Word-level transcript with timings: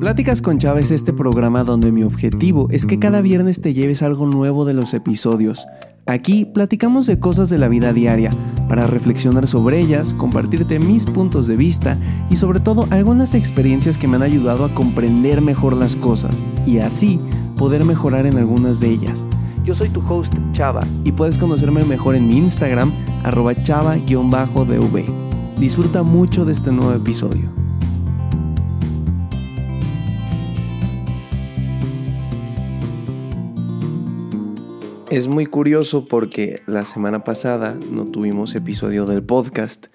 Pláticas 0.00 0.42
con 0.42 0.58
Chava 0.58 0.78
es 0.80 0.90
este 0.90 1.14
programa 1.14 1.64
donde 1.64 1.90
mi 1.90 2.02
objetivo 2.02 2.68
es 2.70 2.84
que 2.84 2.98
cada 2.98 3.22
viernes 3.22 3.62
te 3.62 3.72
lleves 3.72 4.02
algo 4.02 4.26
nuevo 4.26 4.66
de 4.66 4.74
los 4.74 4.92
episodios. 4.92 5.66
Aquí 6.04 6.44
platicamos 6.44 7.06
de 7.06 7.18
cosas 7.18 7.48
de 7.48 7.56
la 7.56 7.68
vida 7.68 7.94
diaria, 7.94 8.30
para 8.68 8.86
reflexionar 8.86 9.48
sobre 9.48 9.80
ellas, 9.80 10.12
compartirte 10.12 10.78
mis 10.78 11.06
puntos 11.06 11.46
de 11.46 11.56
vista 11.56 11.96
y 12.28 12.36
sobre 12.36 12.60
todo 12.60 12.86
algunas 12.90 13.34
experiencias 13.34 13.96
que 13.96 14.06
me 14.06 14.16
han 14.16 14.22
ayudado 14.22 14.66
a 14.66 14.74
comprender 14.74 15.40
mejor 15.40 15.72
las 15.72 15.96
cosas 15.96 16.44
y 16.66 16.78
así 16.78 17.18
poder 17.56 17.86
mejorar 17.86 18.26
en 18.26 18.36
algunas 18.36 18.80
de 18.80 18.90
ellas. 18.90 19.24
Yo 19.64 19.74
soy 19.74 19.88
tu 19.88 20.00
host 20.06 20.32
Chava 20.52 20.86
y 21.04 21.12
puedes 21.12 21.38
conocerme 21.38 21.84
mejor 21.84 22.16
en 22.16 22.28
mi 22.28 22.36
Instagram 22.36 22.92
arroba 23.24 23.54
chava-dv. 23.54 25.04
Disfruta 25.58 26.02
mucho 26.02 26.44
de 26.44 26.52
este 26.52 26.70
nuevo 26.70 26.92
episodio. 26.92 27.65
Es 35.10 35.28
muy 35.28 35.46
curioso 35.46 36.04
porque 36.04 36.62
la 36.66 36.84
semana 36.84 37.22
pasada 37.22 37.76
no 37.92 38.06
tuvimos 38.06 38.56
episodio 38.56 39.06
del 39.06 39.22
podcast 39.22 39.86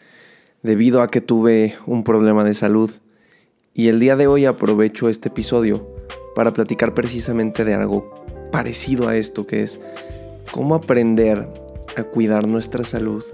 debido 0.64 1.02
a 1.02 1.12
que 1.12 1.20
tuve 1.20 1.76
un 1.86 2.06
problema 2.06 2.46
de 2.46 2.54
salud 2.54 2.90
y 3.74 3.90
el 3.90 4.00
día 4.00 4.16
de 4.16 4.28
hoy 4.28 4.46
aprovecho 4.46 5.10
este 5.10 5.28
episodio 5.28 5.86
para 6.34 6.54
platicar 6.54 6.94
precisamente 6.94 7.66
de 7.66 7.74
algo 7.74 8.24
parecido 8.54 9.10
a 9.10 9.18
esto 9.18 9.46
que 9.46 9.64
es 9.64 9.82
cómo 10.54 10.76
aprender 10.76 11.46
a 11.98 12.04
cuidar 12.04 12.48
nuestra 12.48 12.86
salud. 12.86 13.26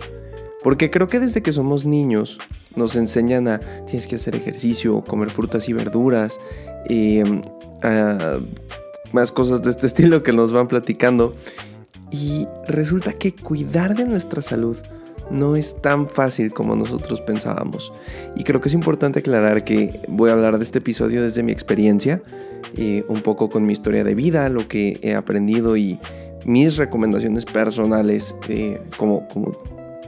Porque 0.64 0.90
creo 0.90 1.08
que 1.08 1.20
desde 1.20 1.44
que 1.44 1.54
somos 1.54 1.86
niños 1.86 2.40
nos 2.76 2.96
enseñan 2.96 3.48
a 3.48 3.60
tienes 3.86 4.08
que 4.08 4.16
hacer 4.16 4.36
ejercicio, 4.36 5.04
comer 5.04 5.30
frutas 5.30 5.70
y 5.70 5.74
verduras, 5.74 6.40
y 6.90 7.20
em, 7.20 7.42
más 9.14 9.32
cosas 9.32 9.62
de 9.62 9.70
este 9.70 9.88
estilo 9.88 10.24
que 10.24 10.34
nos 10.34 10.52
van 10.52 10.68
platicando. 10.68 11.34
Y 12.12 12.48
resulta 12.68 13.14
que 13.14 13.34
cuidar 13.34 13.96
de 13.96 14.06
nuestra 14.06 14.42
salud 14.42 14.78
no 15.30 15.56
es 15.56 15.82
tan 15.82 16.08
fácil 16.10 16.54
como 16.54 16.76
nosotros 16.76 17.22
pensábamos. 17.22 17.92
Y 18.36 18.44
creo 18.44 18.62
que 18.62 18.70
es 18.70 18.74
importante 18.74 19.20
aclarar 19.20 19.64
que 19.64 20.00
voy 20.08 20.30
a 20.30 20.34
hablar 20.34 20.58
de 20.58 20.64
este 20.64 20.80
episodio 20.80 21.22
desde 21.22 21.44
mi 21.44 21.52
experiencia, 21.52 22.22
eh, 22.76 23.04
un 23.08 23.22
poco 23.22 23.50
con 23.50 23.66
mi 23.66 23.74
historia 23.74 24.04
de 24.04 24.16
vida, 24.16 24.48
lo 24.50 24.68
que 24.68 25.00
he 25.02 25.16
aprendido 25.16 25.76
y 25.76 26.00
mis 26.46 26.78
recomendaciones 26.78 27.46
personales 27.46 28.36
eh, 28.48 28.80
como, 28.98 29.28
como 29.28 29.58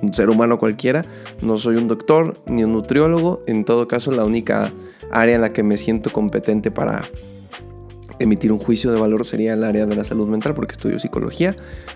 un 0.02 0.13
ser 0.13 0.30
humano 0.30 0.58
cualquiera. 0.58 1.06
No 1.41 1.58
soy 1.58 1.75
un 1.75 1.88
doctor 1.88 2.38
ni 2.45 2.63
un 2.63 2.73
nutriólogo, 2.73 3.44
en 3.47 3.66
todo 3.66 3.88
caso 3.88 4.11
la 4.11 4.23
única 4.23 4.72
área 5.11 5.36
en 5.36 5.41
la 5.41 5.53
que 5.53 5.63
me 5.63 5.78
siento 5.78 6.11
competente 6.11 6.72
para 6.72 7.09
emitir 8.20 8.52
un 8.52 8.59
juicio 8.59 8.92
de 8.92 9.00
valor 9.00 9.25
sería 9.25 9.53
el 9.53 9.64
área 9.64 9.86
de 9.86 9.95
la 9.95 10.03
salud 10.03 10.28
mental 10.28 10.53
porque 10.53 10.73
estudio 10.73 11.00
psicología. 11.00 11.56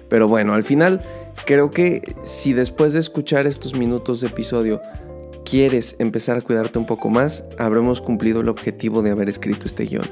Pero 0.09 0.27
bueno, 0.27 0.53
al 0.53 0.63
final 0.63 1.01
creo 1.45 1.71
que 1.71 2.15
si 2.23 2.53
después 2.53 2.93
de 2.93 2.99
escuchar 2.99 3.47
estos 3.47 3.73
minutos 3.73 4.21
de 4.21 4.27
episodio 4.27 4.81
quieres 5.43 5.95
empezar 5.99 6.37
a 6.37 6.41
cuidarte 6.41 6.79
un 6.79 6.85
poco 6.85 7.09
más, 7.09 7.45
habremos 7.57 8.01
cumplido 8.01 8.41
el 8.41 8.49
objetivo 8.49 9.01
de 9.01 9.11
haber 9.11 9.29
escrito 9.29 9.65
este 9.65 9.85
guion. 9.85 10.09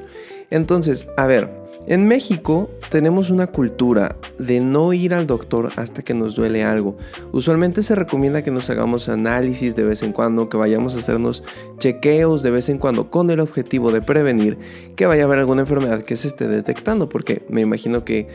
Entonces, 0.49 1.07
a 1.17 1.25
ver, 1.25 1.60
en 1.87 2.07
México 2.07 2.69
tenemos 2.89 3.29
una 3.29 3.47
cultura 3.47 4.15
de 4.37 4.59
no 4.59 4.93
ir 4.93 5.13
al 5.13 5.27
doctor 5.27 5.71
hasta 5.77 6.03
que 6.03 6.13
nos 6.13 6.35
duele 6.35 6.63
algo. 6.63 6.97
Usualmente 7.31 7.83
se 7.83 7.95
recomienda 7.95 8.43
que 8.43 8.51
nos 8.51 8.69
hagamos 8.69 9.09
análisis 9.09 9.75
de 9.75 9.83
vez 9.83 10.03
en 10.03 10.11
cuando, 10.11 10.49
que 10.49 10.57
vayamos 10.57 10.95
a 10.95 10.99
hacernos 10.99 11.43
chequeos 11.77 12.43
de 12.43 12.51
vez 12.51 12.69
en 12.69 12.77
cuando 12.77 13.09
con 13.09 13.29
el 13.31 13.39
objetivo 13.39 13.91
de 13.91 14.01
prevenir 14.01 14.57
que 14.95 15.05
vaya 15.05 15.23
a 15.23 15.25
haber 15.25 15.39
alguna 15.39 15.61
enfermedad 15.61 16.03
que 16.03 16.15
se 16.15 16.27
esté 16.27 16.47
detectando, 16.47 17.09
porque 17.09 17.43
me 17.49 17.61
imagino 17.61 18.03
que 18.03 18.27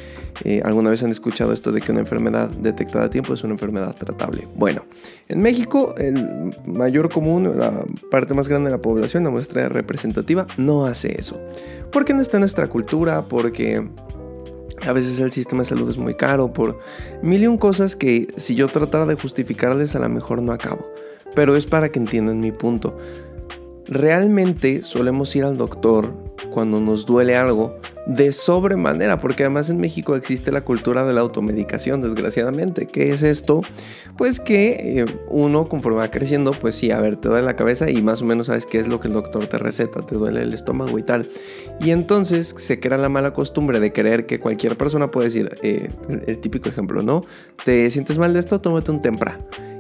eh, 0.44 0.62
alguna 0.64 0.91
vez 0.91 1.02
han 1.02 1.11
escuchado 1.11 1.52
esto 1.52 1.72
de 1.72 1.80
que 1.80 1.92
una 1.92 2.00
enfermedad 2.00 2.50
detectada 2.50 3.06
a 3.06 3.11
tiempo 3.11 3.34
es 3.34 3.45
una 3.45 3.52
enfermedad 3.55 3.95
tratable. 3.95 4.48
Bueno, 4.55 4.85
en 5.29 5.40
México 5.40 5.95
el 5.98 6.55
mayor 6.67 7.11
común, 7.11 7.58
la 7.58 7.85
parte 8.11 8.35
más 8.35 8.48
grande 8.48 8.70
de 8.70 8.77
la 8.77 8.83
población, 8.83 9.24
la 9.24 9.30
muestra 9.30 9.68
representativa, 9.68 10.46
no 10.56 10.86
hace 10.86 11.18
eso. 11.18 11.39
Porque 11.92 12.14
no 12.14 12.20
está 12.20 12.36
en 12.36 12.40
nuestra 12.40 12.67
cultura, 12.67 13.23
porque 13.36 13.86
a 14.80 14.95
veces 14.95 15.20
el 15.20 15.30
sistema 15.30 15.61
de 15.61 15.67
salud 15.67 15.91
es 15.91 15.98
muy 15.98 16.14
caro, 16.14 16.55
por 16.55 16.79
mil 17.20 17.42
y 17.42 17.47
un 17.47 17.58
cosas 17.58 17.95
que 17.95 18.29
si 18.39 18.55
yo 18.55 18.67
tratara 18.69 19.05
de 19.05 19.14
justificarles 19.14 19.95
a 19.95 19.98
lo 19.98 20.08
mejor 20.08 20.41
no 20.41 20.52
acabo. 20.52 20.86
Pero 21.35 21.55
es 21.55 21.67
para 21.67 21.91
que 21.91 21.98
entiendan 21.98 22.41
mi 22.41 22.51
punto. 22.51 22.97
Realmente 23.89 24.83
solemos 24.85 25.36
ir 25.36 25.45
al 25.45 25.58
doctor 25.58 26.14
cuando 26.56 26.80
nos 26.80 27.05
duele 27.05 27.36
algo 27.36 27.77
de 28.06 28.33
sobremanera, 28.33 29.20
porque 29.20 29.42
además 29.42 29.68
en 29.68 29.77
México 29.77 30.17
existe 30.17 30.50
la 30.50 30.62
cultura 30.62 31.05
de 31.05 31.12
la 31.12 31.20
automedicación, 31.20 32.00
desgraciadamente. 32.00 32.86
¿Qué 32.86 33.12
es 33.12 33.22
esto? 33.22 33.61
Pues 34.17 34.40
que 34.40 35.00
eh, 35.00 35.05
uno 35.28 35.68
conforme 35.68 35.98
va 35.98 36.11
creciendo, 36.11 36.52
pues 36.52 36.77
sí, 36.77 36.90
a 36.90 36.98
ver, 36.98 37.17
te 37.17 37.28
duele 37.28 37.44
la 37.44 37.56
cabeza 37.56 37.90
y 37.90 38.00
más 38.00 38.22
o 38.22 38.24
menos 38.24 38.46
sabes 38.46 38.64
qué 38.64 38.80
es 38.80 38.89
lo 38.89 39.00
que 39.00 39.08
el 39.08 39.12
doctor 39.12 39.48
te 39.48 39.58
receta, 39.58 40.00
te 40.00 40.14
duele 40.14 40.44
el 40.44 40.55
estómago 40.55 40.98
y 40.98 41.02
tal. 41.02 41.28
Y 41.78 41.90
entonces 41.90 42.55
se 42.56 42.80
crea 42.80 42.96
la 42.96 43.11
mala 43.11 43.34
costumbre 43.34 43.78
de 43.78 43.92
creer 43.92 44.24
que 44.24 44.40
cualquier 44.40 44.78
persona 44.78 45.11
puede 45.11 45.27
decir, 45.27 45.55
eh, 45.62 45.90
el 46.27 46.38
típico 46.38 46.70
ejemplo, 46.70 47.02
¿no? 47.02 47.23
¿Te 47.67 47.90
sientes 47.90 48.17
mal 48.17 48.33
de 48.33 48.40
esto? 48.40 48.62
Tómate 48.62 48.90
un 48.92 49.02
tempra 49.02 49.36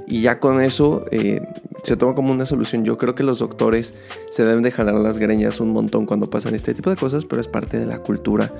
y 0.06 0.20
ya 0.22 0.38
con 0.38 0.60
eso 0.60 1.04
eh, 1.10 1.40
se 1.82 1.96
toma 1.96 2.14
como 2.14 2.32
una 2.32 2.46
solución. 2.46 2.84
Yo 2.84 2.96
creo 2.96 3.14
que 3.14 3.24
los 3.24 3.40
doctores 3.40 3.92
se 4.30 4.44
deben 4.44 4.62
de 4.62 4.70
jalar 4.70 4.94
las 4.94 5.18
greñas 5.18 5.60
un 5.60 5.72
montón 5.72 6.06
cuando 6.06 6.30
pasan 6.30 6.54
este 6.54 6.74
tipo 6.74 6.90
de 6.90 6.96
cosas, 6.96 7.24
pero 7.24 7.40
es 7.40 7.48
parte 7.48 7.78
de 7.78 7.86
la 7.86 7.98
cultura. 7.98 8.54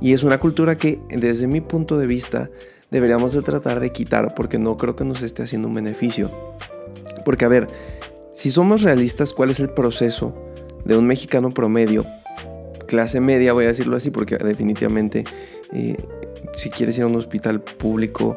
Y 0.00 0.12
es 0.12 0.22
una 0.22 0.38
cultura 0.38 0.76
que 0.76 1.00
desde 1.08 1.46
mi 1.46 1.60
punto 1.60 1.98
de 1.98 2.06
vista 2.06 2.50
deberíamos 2.90 3.32
de 3.32 3.42
tratar 3.42 3.80
de 3.80 3.90
quitar 3.90 4.34
porque 4.34 4.58
no 4.58 4.76
creo 4.76 4.94
que 4.94 5.04
nos 5.04 5.22
esté 5.22 5.42
haciendo 5.42 5.68
un 5.68 5.74
beneficio. 5.74 6.30
Porque 7.24 7.46
a 7.46 7.48
ver, 7.48 7.68
si 8.34 8.50
somos 8.50 8.82
realistas, 8.82 9.32
¿cuál 9.32 9.50
es 9.50 9.60
el 9.60 9.70
proceso 9.70 10.34
de 10.84 10.96
un 10.96 11.06
mexicano 11.06 11.50
promedio? 11.50 12.04
Clase 12.86 13.20
media, 13.20 13.52
voy 13.52 13.64
a 13.64 13.68
decirlo 13.68 13.96
así, 13.96 14.10
porque 14.10 14.36
definitivamente 14.36 15.24
eh, 15.72 15.96
si 16.54 16.70
quieres 16.70 16.98
ir 16.98 17.04
a 17.04 17.06
un 17.06 17.16
hospital 17.16 17.60
público, 17.60 18.36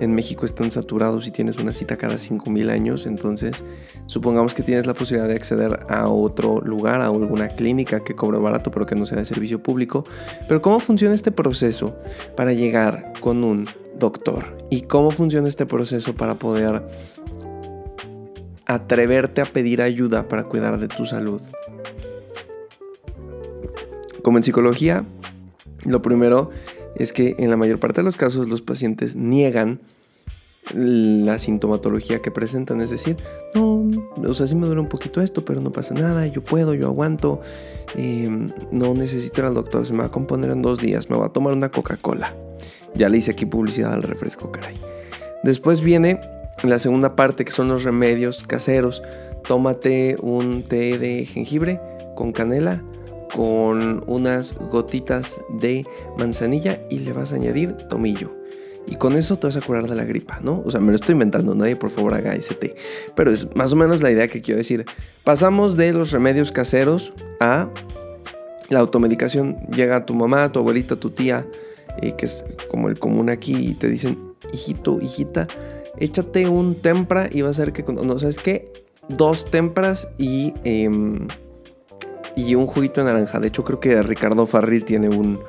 en 0.00 0.14
México 0.14 0.44
están 0.44 0.70
saturados 0.70 1.26
y 1.26 1.30
tienes 1.30 1.58
una 1.58 1.72
cita 1.72 1.96
cada 1.96 2.14
5.000 2.14 2.70
años, 2.70 3.06
entonces 3.06 3.64
supongamos 4.06 4.54
que 4.54 4.62
tienes 4.62 4.86
la 4.86 4.94
posibilidad 4.94 5.28
de 5.28 5.36
acceder 5.36 5.86
a 5.88 6.08
otro 6.08 6.60
lugar, 6.60 7.00
a 7.00 7.06
alguna 7.06 7.48
clínica 7.48 8.00
que 8.00 8.14
cobre 8.14 8.38
barato 8.38 8.70
pero 8.70 8.86
que 8.86 8.94
no 8.94 9.06
sea 9.06 9.18
de 9.18 9.24
servicio 9.24 9.62
público. 9.62 10.04
Pero 10.48 10.62
¿cómo 10.62 10.80
funciona 10.80 11.14
este 11.14 11.30
proceso 11.30 11.96
para 12.36 12.52
llegar 12.52 13.12
con 13.20 13.44
un 13.44 13.68
doctor? 13.98 14.56
¿Y 14.70 14.82
cómo 14.82 15.10
funciona 15.10 15.48
este 15.48 15.66
proceso 15.66 16.14
para 16.14 16.34
poder 16.34 16.82
atreverte 18.66 19.40
a 19.40 19.46
pedir 19.46 19.82
ayuda 19.82 20.28
para 20.28 20.44
cuidar 20.44 20.78
de 20.78 20.88
tu 20.88 21.06
salud? 21.06 21.40
Como 24.22 24.38
en 24.38 24.42
psicología, 24.42 25.04
lo 25.84 26.00
primero 26.00 26.50
es 26.96 27.12
que 27.12 27.34
en 27.38 27.50
la 27.50 27.56
mayor 27.56 27.78
parte 27.78 28.00
de 28.00 28.04
los 28.04 28.16
casos 28.16 28.48
los 28.48 28.62
pacientes 28.62 29.16
niegan 29.16 29.80
la 30.72 31.38
sintomatología 31.38 32.22
que 32.22 32.30
presentan, 32.30 32.80
es 32.80 32.90
decir, 32.90 33.16
no, 33.54 33.84
o 34.26 34.34
sea, 34.34 34.46
sí 34.46 34.54
me 34.54 34.66
duele 34.66 34.80
un 34.80 34.88
poquito 34.88 35.20
esto, 35.20 35.44
pero 35.44 35.60
no 35.60 35.70
pasa 35.70 35.94
nada, 35.94 36.26
yo 36.26 36.42
puedo, 36.42 36.72
yo 36.74 36.86
aguanto, 36.86 37.40
em, 37.94 38.50
no 38.70 38.94
necesito 38.94 39.42
ir 39.42 39.46
al 39.46 39.54
doctor, 39.54 39.86
se 39.86 39.92
me 39.92 40.00
va 40.00 40.06
a 40.06 40.10
componer 40.10 40.50
en 40.50 40.62
dos 40.62 40.78
días, 40.78 41.10
me 41.10 41.18
va 41.18 41.26
a 41.26 41.28
tomar 41.30 41.52
una 41.52 41.70
Coca-Cola. 41.70 42.34
Ya 42.94 43.08
le 43.08 43.18
hice 43.18 43.32
aquí 43.32 43.44
publicidad 43.44 43.92
al 43.92 44.02
refresco, 44.02 44.50
caray. 44.50 44.76
Después 45.42 45.82
viene 45.82 46.20
la 46.62 46.78
segunda 46.78 47.16
parte, 47.16 47.44
que 47.44 47.52
son 47.52 47.68
los 47.68 47.84
remedios 47.84 48.44
caseros. 48.44 49.02
Tómate 49.46 50.16
un 50.22 50.62
té 50.62 50.96
de 50.98 51.26
jengibre 51.26 51.80
con 52.14 52.32
canela, 52.32 52.82
con 53.34 54.04
unas 54.06 54.54
gotitas 54.70 55.40
de 55.48 55.84
manzanilla 56.16 56.80
y 56.88 57.00
le 57.00 57.12
vas 57.12 57.32
a 57.32 57.34
añadir 57.34 57.72
tomillo. 57.72 58.30
Y 58.86 58.96
con 58.96 59.16
eso 59.16 59.38
te 59.38 59.48
vas 59.48 59.56
a 59.56 59.60
curar 59.60 59.88
de 59.88 59.96
la 59.96 60.04
gripa, 60.04 60.38
¿no? 60.40 60.62
O 60.64 60.70
sea, 60.70 60.78
me 60.78 60.92
lo 60.92 60.96
estoy 60.96 61.14
inventando, 61.14 61.54
nadie 61.54 61.74
por 61.74 61.90
favor 61.90 62.14
haga 62.14 62.34
ese 62.36 62.54
té. 62.54 62.76
Pero 63.16 63.32
es 63.32 63.56
más 63.56 63.72
o 63.72 63.76
menos 63.76 64.02
la 64.02 64.10
idea 64.10 64.28
que 64.28 64.40
quiero 64.40 64.58
decir. 64.58 64.84
Pasamos 65.24 65.76
de 65.76 65.92
los 65.92 66.12
remedios 66.12 66.52
caseros 66.52 67.12
a 67.40 67.70
la 68.68 68.78
automedicación. 68.78 69.56
Llega 69.74 70.06
tu 70.06 70.14
mamá, 70.14 70.52
tu 70.52 70.60
abuelita, 70.60 70.94
tu 70.96 71.10
tía, 71.10 71.44
eh, 72.02 72.12
que 72.16 72.26
es 72.26 72.44
como 72.70 72.88
el 72.88 72.98
común 73.00 73.30
aquí, 73.30 73.56
y 73.56 73.74
te 73.74 73.88
dicen, 73.88 74.18
hijito, 74.52 75.00
hijita, 75.00 75.48
échate 75.98 76.46
un 76.46 76.76
tempra 76.76 77.28
y 77.32 77.40
va 77.40 77.50
a 77.50 77.54
ser 77.54 77.72
que, 77.72 77.82
no, 77.82 78.18
¿sabes 78.18 78.38
qué? 78.38 78.70
Dos 79.08 79.50
tempras 79.50 80.08
y... 80.18 80.54
Em, 80.62 81.26
y 82.36 82.54
un 82.54 82.66
juguito 82.66 83.02
de 83.02 83.12
naranja. 83.12 83.40
De 83.40 83.48
hecho, 83.48 83.64
creo 83.64 83.80
que 83.80 84.02
Ricardo 84.02 84.46
Farril 84.46 84.84
tiene 84.84 85.08
un, 85.08 85.40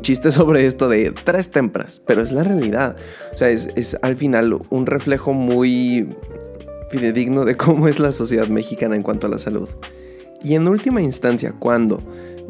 chiste 0.00 0.30
sobre 0.32 0.66
esto 0.66 0.88
de 0.88 1.12
tres 1.24 1.50
tempranas, 1.50 2.00
pero 2.06 2.22
es 2.22 2.32
la 2.32 2.44
realidad. 2.44 2.96
O 3.32 3.36
sea, 3.36 3.48
es, 3.48 3.68
es, 3.76 3.96
al 4.02 4.16
final 4.16 4.58
un 4.70 4.86
reflejo 4.86 5.32
muy 5.32 6.08
fidedigno 6.90 7.44
de 7.44 7.56
cómo 7.56 7.88
es 7.88 7.98
la 7.98 8.12
sociedad 8.12 8.48
mexicana 8.48 8.96
en 8.96 9.02
cuanto 9.02 9.26
a 9.26 9.30
la 9.30 9.38
salud. 9.38 9.68
Y 10.42 10.54
en 10.54 10.68
última 10.68 11.00
instancia, 11.00 11.54
cuando 11.58 12.00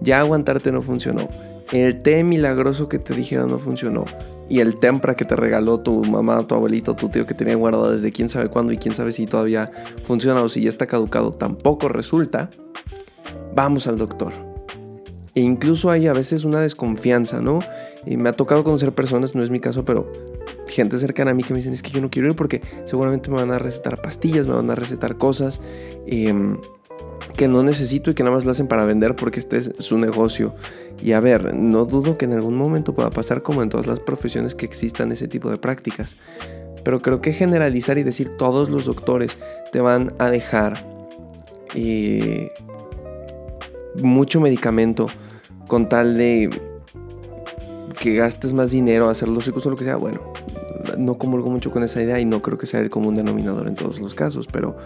Ya 0.01 0.19
aguantarte 0.19 0.73
no 0.73 0.83
funcionó. 0.83 1.29
El 1.73 2.03
té 2.03 2.25
milagroso 2.25 2.89
que 2.89 2.99
te 2.99 3.15
dijeron 3.15 3.49
no 3.49 3.59
funcionó. 3.59 4.05
Y 4.49 4.61
el 4.61 4.79
tempra 4.79 5.15
que 5.15 5.25
te 5.25 5.37
regaló 5.37 5.79
tu 5.79 6.05
mamá, 6.05 6.47
tu 6.47 6.55
abuelito, 6.55 6.95
tu 6.95 7.09
tío 7.09 7.25
que 7.25 7.33
tenía 7.33 7.55
guardado 7.55 7.93
desde 7.93 8.11
quién 8.11 8.29
sabe 8.29 8.49
cuándo 8.49 8.73
y 8.73 8.77
quién 8.77 8.95
sabe 8.95 9.13
si 9.13 9.27
todavía 9.27 9.71
funciona 10.03 10.43
o 10.43 10.49
si 10.49 10.61
ya 10.63 10.69
está 10.69 10.87
caducado, 10.87 11.31
tampoco 11.31 11.89
resulta. 11.89 12.51
Vamos 13.55 13.87
al 13.87 13.99
doctor. 13.99 14.33
E 15.35 15.41
incluso 15.41 15.91
hay 15.91 16.07
a 16.07 16.13
veces 16.13 16.45
una 16.45 16.61
desconfianza, 16.61 17.41
¿no? 17.41 17.61
Y 18.07 18.17
me 18.17 18.29
ha 18.29 18.33
tocado 18.33 18.63
conocer 18.63 18.93
personas, 18.93 19.35
no 19.35 19.43
es 19.43 19.51
mi 19.51 19.61
caso, 19.61 19.85
pero 19.85 20.11
gente 20.69 20.97
cercana 20.99 21.33
a 21.33 21.35
mí 21.35 21.43
que 21.43 21.53
me 21.53 21.59
dicen 21.59 21.73
es 21.73 21.83
que 21.83 21.91
yo 21.91 22.01
no 22.01 22.11
quiero 22.11 22.29
ir 22.29 22.37
porque 22.37 22.63
seguramente 22.85 23.31
me 23.31 23.37
van 23.37 23.51
a 23.51 23.59
recetar 23.59 24.01
pastillas, 24.01 24.47
me 24.47 24.55
van 24.55 24.71
a 24.71 24.75
recetar 24.75 25.17
cosas 25.17 25.61
em, 26.07 26.59
que 27.37 27.49
no 27.49 27.63
necesito 27.63 28.11
y 28.11 28.15
que 28.15 28.23
nada 28.23 28.37
más 28.37 28.45
lo 28.45 28.53
hacen 28.53 28.69
para 28.69 28.85
vender 28.85 29.17
porque 29.17 29.41
este 29.41 29.57
es 29.57 29.73
su 29.79 29.99
negocio. 29.99 30.55
Y 31.03 31.13
a 31.13 31.21
ver, 31.21 31.55
no 31.55 31.85
dudo 31.85 32.17
que 32.17 32.25
en 32.25 32.33
algún 32.33 32.57
momento 32.57 32.95
pueda 32.95 33.11
pasar 33.11 33.43
como 33.43 33.63
en 33.63 33.69
todas 33.69 33.87
las 33.87 34.01
profesiones 34.01 34.55
que 34.55 34.67
existan 34.67 35.11
ese 35.11 35.27
tipo 35.27 35.51
de 35.51 35.57
prácticas. 35.57 36.17
Pero 36.85 37.01
creo 37.03 37.21
que 37.21 37.33
generalizar 37.33 37.99
y 37.99 38.05
decir 38.05 38.37
todos 38.37 38.71
los 38.71 38.85
doctores 38.85 39.39
te 39.73 39.81
van 39.81 40.13
a 40.19 40.31
dejar 40.31 40.87
eh, 41.75 42.53
mucho 44.03 44.41
medicamento 44.41 45.07
con 45.69 45.89
tal 45.89 46.17
de 46.17 46.51
que 48.01 48.15
gastes 48.15 48.53
más 48.53 48.71
dinero, 48.71 49.09
hacer 49.09 49.29
los 49.29 49.47
ricos 49.47 49.65
o 49.67 49.71
lo 49.71 49.77
que 49.77 49.85
sea, 49.85 49.97
bueno, 49.97 50.21
no 50.99 51.17
comulgo 51.17 51.51
mucho 51.51 51.71
con 51.71 51.83
esa 51.83 52.03
idea 52.03 52.21
y 52.21 52.25
no 52.25 52.43
creo 52.43 52.59
que 52.59 52.67
sea 52.67 52.81
el 52.81 52.91
común 52.91 53.15
denominador 53.15 53.67
en 53.69 53.75
todos 53.75 54.01
los 54.01 54.15
casos, 54.15 54.47
pero 54.47 54.77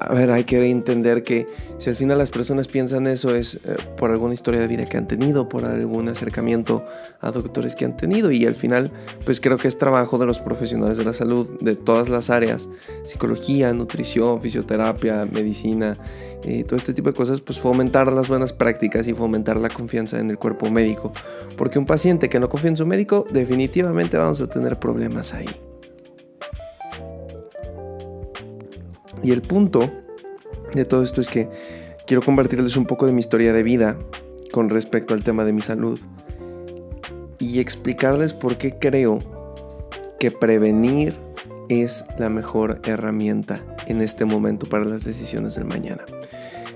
a 0.00 0.14
ver, 0.14 0.30
hay 0.30 0.44
que 0.44 0.68
entender 0.70 1.22
que 1.22 1.46
si 1.78 1.90
al 1.90 1.96
final 1.96 2.18
las 2.18 2.30
personas 2.30 2.68
piensan 2.68 3.06
eso 3.06 3.34
es 3.34 3.56
eh, 3.56 3.76
por 3.96 4.10
alguna 4.10 4.34
historia 4.34 4.60
de 4.60 4.66
vida 4.66 4.84
que 4.86 4.96
han 4.96 5.06
tenido, 5.06 5.48
por 5.48 5.64
algún 5.64 6.08
acercamiento 6.08 6.84
a 7.20 7.30
doctores 7.30 7.76
que 7.76 7.84
han 7.84 7.96
tenido 7.96 8.30
y 8.30 8.46
al 8.46 8.54
final 8.54 8.90
pues 9.24 9.40
creo 9.40 9.56
que 9.56 9.68
es 9.68 9.78
trabajo 9.78 10.18
de 10.18 10.26
los 10.26 10.40
profesionales 10.40 10.98
de 10.98 11.04
la 11.04 11.12
salud 11.12 11.46
de 11.60 11.76
todas 11.76 12.08
las 12.08 12.30
áreas, 12.30 12.68
psicología, 13.04 13.72
nutrición, 13.72 14.40
fisioterapia, 14.40 15.26
medicina, 15.30 15.96
eh, 16.44 16.64
todo 16.64 16.76
este 16.76 16.94
tipo 16.94 17.10
de 17.10 17.16
cosas, 17.16 17.40
pues 17.40 17.58
fomentar 17.58 18.12
las 18.12 18.28
buenas 18.28 18.52
prácticas 18.52 19.06
y 19.08 19.12
fomentar 19.12 19.58
la 19.58 19.68
confianza 19.68 20.18
en 20.18 20.30
el 20.30 20.38
cuerpo 20.38 20.70
médico, 20.70 21.12
porque 21.56 21.78
un 21.78 21.86
paciente 21.86 22.28
que 22.28 22.40
no 22.40 22.48
confía 22.48 22.70
en 22.70 22.76
su 22.76 22.86
médico 22.86 23.26
definitivamente 23.30 24.16
vamos 24.16 24.40
a 24.40 24.48
tener 24.48 24.78
problemas 24.78 25.34
ahí. 25.34 25.67
Y 29.22 29.32
el 29.32 29.42
punto 29.42 29.90
de 30.72 30.84
todo 30.84 31.02
esto 31.02 31.20
es 31.20 31.28
que 31.28 31.48
quiero 32.06 32.22
compartirles 32.22 32.76
un 32.76 32.86
poco 32.86 33.06
de 33.06 33.12
mi 33.12 33.20
historia 33.20 33.52
de 33.52 33.62
vida 33.62 33.98
con 34.52 34.70
respecto 34.70 35.14
al 35.14 35.24
tema 35.24 35.44
de 35.44 35.52
mi 35.52 35.60
salud 35.60 35.98
y 37.38 37.60
explicarles 37.60 38.34
por 38.34 38.58
qué 38.58 38.78
creo 38.78 39.20
que 40.18 40.30
prevenir 40.30 41.14
es 41.68 42.04
la 42.18 42.28
mejor 42.28 42.80
herramienta 42.84 43.60
en 43.86 44.02
este 44.02 44.24
momento 44.24 44.66
para 44.66 44.84
las 44.84 45.04
decisiones 45.04 45.54
del 45.54 45.64
mañana. 45.64 46.04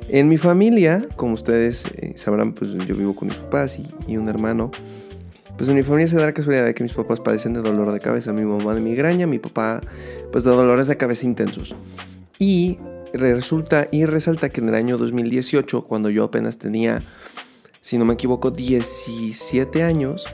En 0.09 0.29
mi 0.29 0.37
familia, 0.37 1.03
como 1.17 1.35
ustedes 1.35 1.85
eh, 1.97 2.15
sabrán, 2.17 2.53
pues 2.53 2.73
yo 2.73 2.95
vivo 2.95 3.15
con 3.15 3.29
mis 3.29 3.39
papás 3.39 3.79
y, 3.79 3.89
y, 4.07 4.17
un 4.17 4.29
hermano. 4.29 4.71
Pues 5.57 5.69
en 5.69 5.77
mi 5.77 5.83
familia 5.83 6.09
se 6.09 6.17
da 6.17 6.27
la 6.27 6.33
casualidad 6.33 6.65
de 6.65 6.75
que 6.75 6.83
mis 6.83 6.93
papás 6.93 7.21
padecen 7.21 7.55
de 7.55 7.61
dolor 7.61 7.93
de 7.93 8.01
cabeza, 8.01 8.33
mi 8.33 8.45
mamá 8.45 8.75
de 8.75 8.81
migraña, 8.81 9.27
mi 9.27 9.39
papá 9.39 9.81
pues 10.31 10.45
de 10.45 10.51
dolores 10.51 10.87
de 10.87 10.97
cabeza 10.97 11.27
intensos. 11.27 11.75
Y 12.39 12.79
resulta 13.13 13.89
y 13.91 14.05
resalta 14.07 14.49
que 14.49 14.61
en 14.61 14.69
el 14.69 14.75
año 14.75 14.99
2018, 14.99 15.85
cuando 15.85 16.11
yo 16.11 16.25
apenas 16.25 16.59
tenía, 16.59 17.03
si 17.81 17.99
no 17.99 18.05
me 18.05 18.15
equivoco, 18.15 18.51
17 18.51 19.83
años, 19.83 20.27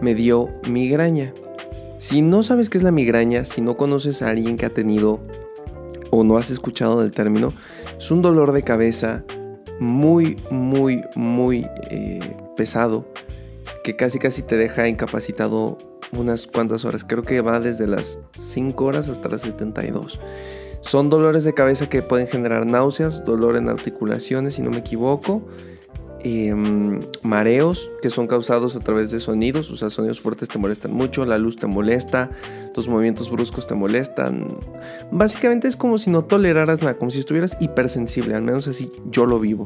me 0.00 0.14
dio 0.14 0.50
migraña. 0.68 1.32
Si 1.98 2.22
no 2.22 2.42
sabes 2.42 2.70
qué 2.70 2.78
es 2.78 2.84
la 2.84 2.90
migraña, 2.90 3.44
si 3.44 3.60
no 3.60 3.76
conoces 3.76 4.22
a 4.22 4.28
alguien 4.28 4.56
que 4.56 4.66
ha 4.66 4.70
tenido 4.70 5.20
o 6.10 6.24
no 6.24 6.36
has 6.36 6.50
escuchado 6.50 7.00
del 7.00 7.12
término, 7.12 7.52
es 7.98 8.10
un 8.10 8.22
dolor 8.22 8.52
de 8.52 8.62
cabeza 8.62 9.24
muy, 9.80 10.36
muy, 10.50 11.02
muy 11.14 11.66
eh, 11.90 12.36
pesado 12.56 13.06
que 13.82 13.96
casi 13.96 14.18
casi 14.18 14.42
te 14.42 14.56
deja 14.56 14.88
incapacitado 14.88 15.78
unas 16.12 16.46
cuantas 16.46 16.84
horas. 16.84 17.04
Creo 17.04 17.22
que 17.22 17.40
va 17.40 17.60
desde 17.60 17.86
las 17.86 18.18
5 18.36 18.84
horas 18.84 19.08
hasta 19.08 19.28
las 19.28 19.42
72. 19.42 20.18
Son 20.84 21.08
dolores 21.08 21.44
de 21.44 21.54
cabeza 21.54 21.88
que 21.88 22.02
pueden 22.02 22.28
generar 22.28 22.66
náuseas, 22.66 23.24
dolor 23.24 23.56
en 23.56 23.70
articulaciones, 23.70 24.56
si 24.56 24.62
no 24.62 24.70
me 24.70 24.80
equivoco, 24.80 25.42
em, 26.20 27.00
mareos 27.22 27.90
que 28.02 28.10
son 28.10 28.26
causados 28.26 28.76
a 28.76 28.80
través 28.80 29.10
de 29.10 29.18
sonidos, 29.18 29.70
o 29.70 29.76
sea, 29.76 29.88
sonidos 29.88 30.20
fuertes 30.20 30.50
te 30.50 30.58
molestan 30.58 30.92
mucho, 30.92 31.24
la 31.24 31.38
luz 31.38 31.56
te 31.56 31.66
molesta, 31.66 32.30
tus 32.74 32.86
movimientos 32.86 33.30
bruscos 33.30 33.66
te 33.66 33.74
molestan. 33.74 34.58
Básicamente 35.10 35.68
es 35.68 35.76
como 35.76 35.96
si 35.96 36.10
no 36.10 36.22
toleraras 36.22 36.82
nada, 36.82 36.98
como 36.98 37.10
si 37.10 37.18
estuvieras 37.18 37.56
hipersensible, 37.60 38.34
al 38.34 38.42
menos 38.42 38.68
así 38.68 38.92
yo 39.10 39.24
lo 39.24 39.40
vivo. 39.40 39.64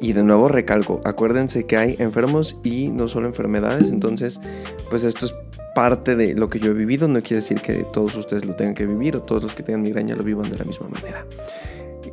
Y 0.00 0.12
de 0.12 0.22
nuevo 0.22 0.46
recalco, 0.46 1.00
acuérdense 1.04 1.66
que 1.66 1.76
hay 1.76 1.96
enfermos 1.98 2.58
y 2.62 2.88
no 2.88 3.08
solo 3.08 3.26
enfermedades, 3.26 3.90
entonces 3.90 4.40
pues 4.88 5.02
esto 5.02 5.26
es 5.26 5.34
parte 5.74 6.16
de 6.16 6.34
lo 6.34 6.48
que 6.48 6.58
yo 6.58 6.70
he 6.70 6.74
vivido, 6.74 7.08
no 7.08 7.20
quiere 7.20 7.36
decir 7.36 7.60
que 7.60 7.84
todos 7.92 8.16
ustedes 8.16 8.44
lo 8.44 8.54
tengan 8.54 8.74
que 8.74 8.86
vivir 8.86 9.16
o 9.16 9.22
todos 9.22 9.42
los 9.42 9.54
que 9.54 9.62
tengan 9.62 9.82
migraña 9.82 10.16
lo 10.16 10.22
vivan 10.22 10.50
de 10.50 10.58
la 10.58 10.64
misma 10.64 10.88
manera. 10.88 11.26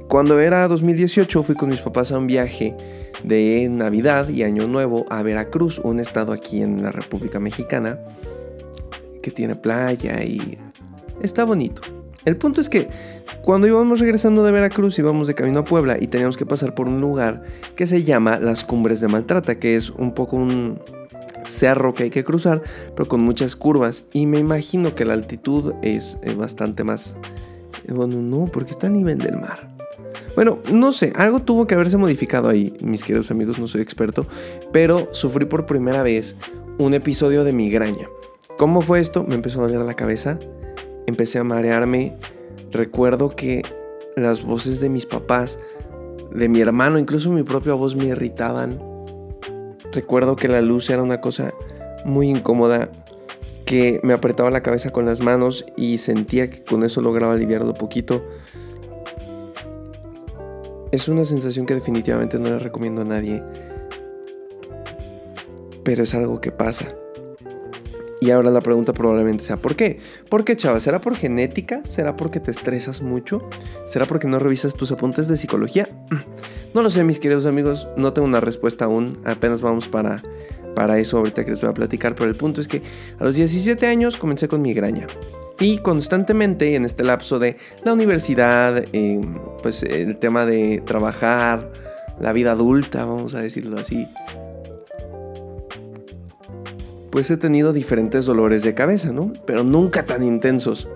Cuando 0.08 0.40
era 0.40 0.68
2018 0.68 1.44
fui 1.44 1.56
con 1.56 1.69
mis 1.69 1.81
papás 1.81 2.12
a 2.12 2.18
un 2.18 2.28
viaje 2.28 2.75
de 3.24 3.69
Navidad 3.69 4.28
y 4.30 4.44
Año 4.44 4.68
Nuevo 4.68 5.06
a 5.10 5.22
Veracruz, 5.22 5.80
un 5.80 6.00
estado 6.00 6.34
aquí 6.34 6.62
en 6.62 6.81
la 6.81 6.92
República 6.92 7.40
Mexicana 7.40 8.00
que 9.22 9.31
tiene 9.31 9.56
playa 9.56 10.24
y 10.24 10.58
está 11.22 11.46
bonito. 11.46 11.81
El 12.25 12.38
punto 12.38 12.62
es 12.62 12.69
que 12.69 12.88
cuando 13.44 13.68
íbamos 13.68 14.00
regresando 14.00 14.44
de 14.44 14.52
Veracruz 14.52 15.00
íbamos 15.00 15.28
de 15.28 15.34
camino 15.34 15.60
a 15.60 15.63
Puebla 15.63 15.98
y 16.00 16.08
teníamos 16.08 16.38
que 16.38 16.46
pasar 16.46 16.75
por 16.75 16.88
un 16.88 17.02
lugar 17.02 17.44
que 17.75 17.88
se 17.88 18.04
llama 18.04 18.40
Las 18.40 18.63
Cumbres 18.63 19.02
de 19.02 19.08
Maltrata, 19.08 19.60
que 19.60 19.75
es 19.75 19.90
un 19.90 20.13
poco 20.13 20.36
un, 20.36 20.80
cerro 21.46 21.94
que 21.94 22.04
hay 22.04 22.10
que 22.10 22.24
cruzar, 22.24 22.62
pero 22.96 23.08
con 23.08 23.22
muchas 23.22 23.56
curvas. 23.56 24.04
Y 24.14 24.26
me 24.26 24.40
imagino 24.40 24.96
que 24.96 25.06
la 25.06 25.14
altitud 25.14 25.74
es 25.82 26.18
eh, 26.24 26.34
bastante 26.34 26.84
más... 26.84 27.16
Eh, 27.88 27.94
bueno, 27.94 28.18
no, 28.18 28.46
porque 28.48 28.72
está 28.72 28.88
a 28.88 28.92
nivel 28.92 29.18
del 29.18 29.38
mar. 29.38 29.70
Bueno, 30.36 30.60
no 30.72 30.92
sé, 30.92 31.12
algo 31.16 31.42
tuvo 31.42 31.68
que 31.68 31.76
haberse 31.76 31.98
modificado 31.98 32.48
ahí, 32.48 32.74
mis 32.82 33.04
queridos 33.04 33.32
amigos, 33.32 33.60
no 33.60 33.68
soy 33.68 33.82
experto, 33.82 34.26
pero 34.72 35.10
sufrí 35.12 35.46
por 35.46 35.65
primera 35.65 36.04
vez 36.04 36.38
un 36.77 36.94
episodio 36.94 37.44
de 37.44 37.51
migraña. 37.51 38.08
¿Cómo 38.58 38.82
fue 38.82 39.01
esto? 39.01 39.24
Me 39.24 39.36
empezó 39.36 39.60
a 39.60 39.68
doler 39.68 39.82
la 39.82 39.96
cabeza, 39.96 40.39
empecé 41.06 41.39
a 41.39 41.44
marearme, 41.44 42.15
recuerdo 42.72 43.30
que 43.30 43.63
las 44.15 44.42
voces 44.44 44.80
de 44.80 44.88
mis 44.89 45.06
papás, 45.06 45.60
de 46.34 46.48
mi 46.48 46.62
hermano, 46.62 46.98
incluso 46.98 47.32
mi 47.32 47.44
propia 47.44 47.74
voz 47.74 47.96
me 47.96 48.06
irritaban 48.06 48.90
Recuerdo 49.91 50.36
que 50.36 50.48
la 50.48 50.62
luz 50.62 50.89
era 50.89 51.01
una 51.01 51.19
cosa 51.19 51.53
muy 52.05 52.29
incómoda, 52.29 52.89
que 53.65 54.00
me 54.03 54.13
apretaba 54.13 54.50
la 54.51 54.63
cabeza 54.63 54.89
con 54.89 55.05
las 55.05 55.21
manos 55.21 55.65
y 55.75 55.98
sentía 55.98 56.50
que 56.50 56.63
con 56.63 56.83
eso 56.83 57.01
lograba 57.01 57.33
aliviarlo 57.33 57.74
poquito. 57.74 58.24
Es 60.91 61.07
una 61.07 61.25
sensación 61.25 61.65
que 61.65 61.75
definitivamente 61.75 62.38
no 62.38 62.50
le 62.50 62.60
recomiendo 62.60 63.01
a 63.01 63.05
nadie, 63.05 63.43
pero 65.83 66.03
es 66.03 66.13
algo 66.13 66.41
que 66.41 66.51
pasa. 66.51 66.93
Y 68.24 68.30
ahora 68.30 68.51
la 68.51 68.62
pregunta 68.62 68.94
probablemente 68.94 69.44
sea, 69.44 69.58
¿por 69.58 69.75
qué? 69.75 69.98
¿Por 70.30 70.46
qué, 70.46 70.56
chava? 70.56 70.80
¿Será 70.80 71.01
por 71.01 71.16
genética? 71.16 71.82
¿Será 71.84 72.16
porque 72.16 72.40
te 72.40 72.51
estresas 72.51 73.01
mucho? 73.01 73.50
¿Será 73.88 74.06
porque 74.06 74.28
no 74.28 74.38
revisas 74.38 74.75
tus 74.75 74.92
apuntes 74.92 75.28
de 75.28 75.38
psicología? 75.38 75.90
No 76.75 76.84
lo 76.84 76.90
sé, 76.90 77.04
mis 77.04 77.20
queridos 77.20 77.48
amigos, 77.48 77.88
no 77.98 78.13
tengo 78.13 78.28
una 78.28 78.40
respuesta 78.40 78.86
aún, 78.86 79.18
apenas 79.25 79.62
vamos 79.62 79.90
para, 79.90 80.22
para 80.74 81.00
eso 81.00 81.18
ahorita 81.18 81.44
que 81.44 81.51
les 81.51 81.60
voy 81.60 81.72
a 81.72 81.74
platicar, 81.74 82.16
pero 82.16 82.30
el 82.30 82.36
punto 82.36 82.62
es 82.62 82.68
que 82.68 82.82
a 83.20 83.24
los 83.25 83.36
17 83.36 83.88
años 83.88 84.18
comencé 84.18 84.48
con 84.48 84.62
migraña. 84.62 85.08
Y 85.60 85.80
constantemente 85.80 86.75
en 86.75 86.86
este 86.86 87.04
lapso 87.04 87.40
de 87.40 87.58
la 87.84 87.92
universidad, 87.92 88.86
pues 89.63 89.84
el 89.84 90.18
tema 90.18 90.46
de 90.46 90.82
trabajar, 90.86 91.72
la 92.20 92.32
vida 92.34 92.51
adulta, 92.51 93.04
vamos 93.04 93.36
a 93.36 93.42
decirlo 93.42 93.80
así, 93.80 94.08
pues 97.12 97.30
he 97.30 97.38
tenido 97.38 97.74
diferentes 97.74 98.25
dolores 98.25 98.63
de 98.63 98.74
cabeza, 98.74 99.12
¿no? 99.12 99.34
Pero 99.46 99.63
nunca 99.63 100.06
tan 100.06 100.24
intensos. 100.24 100.88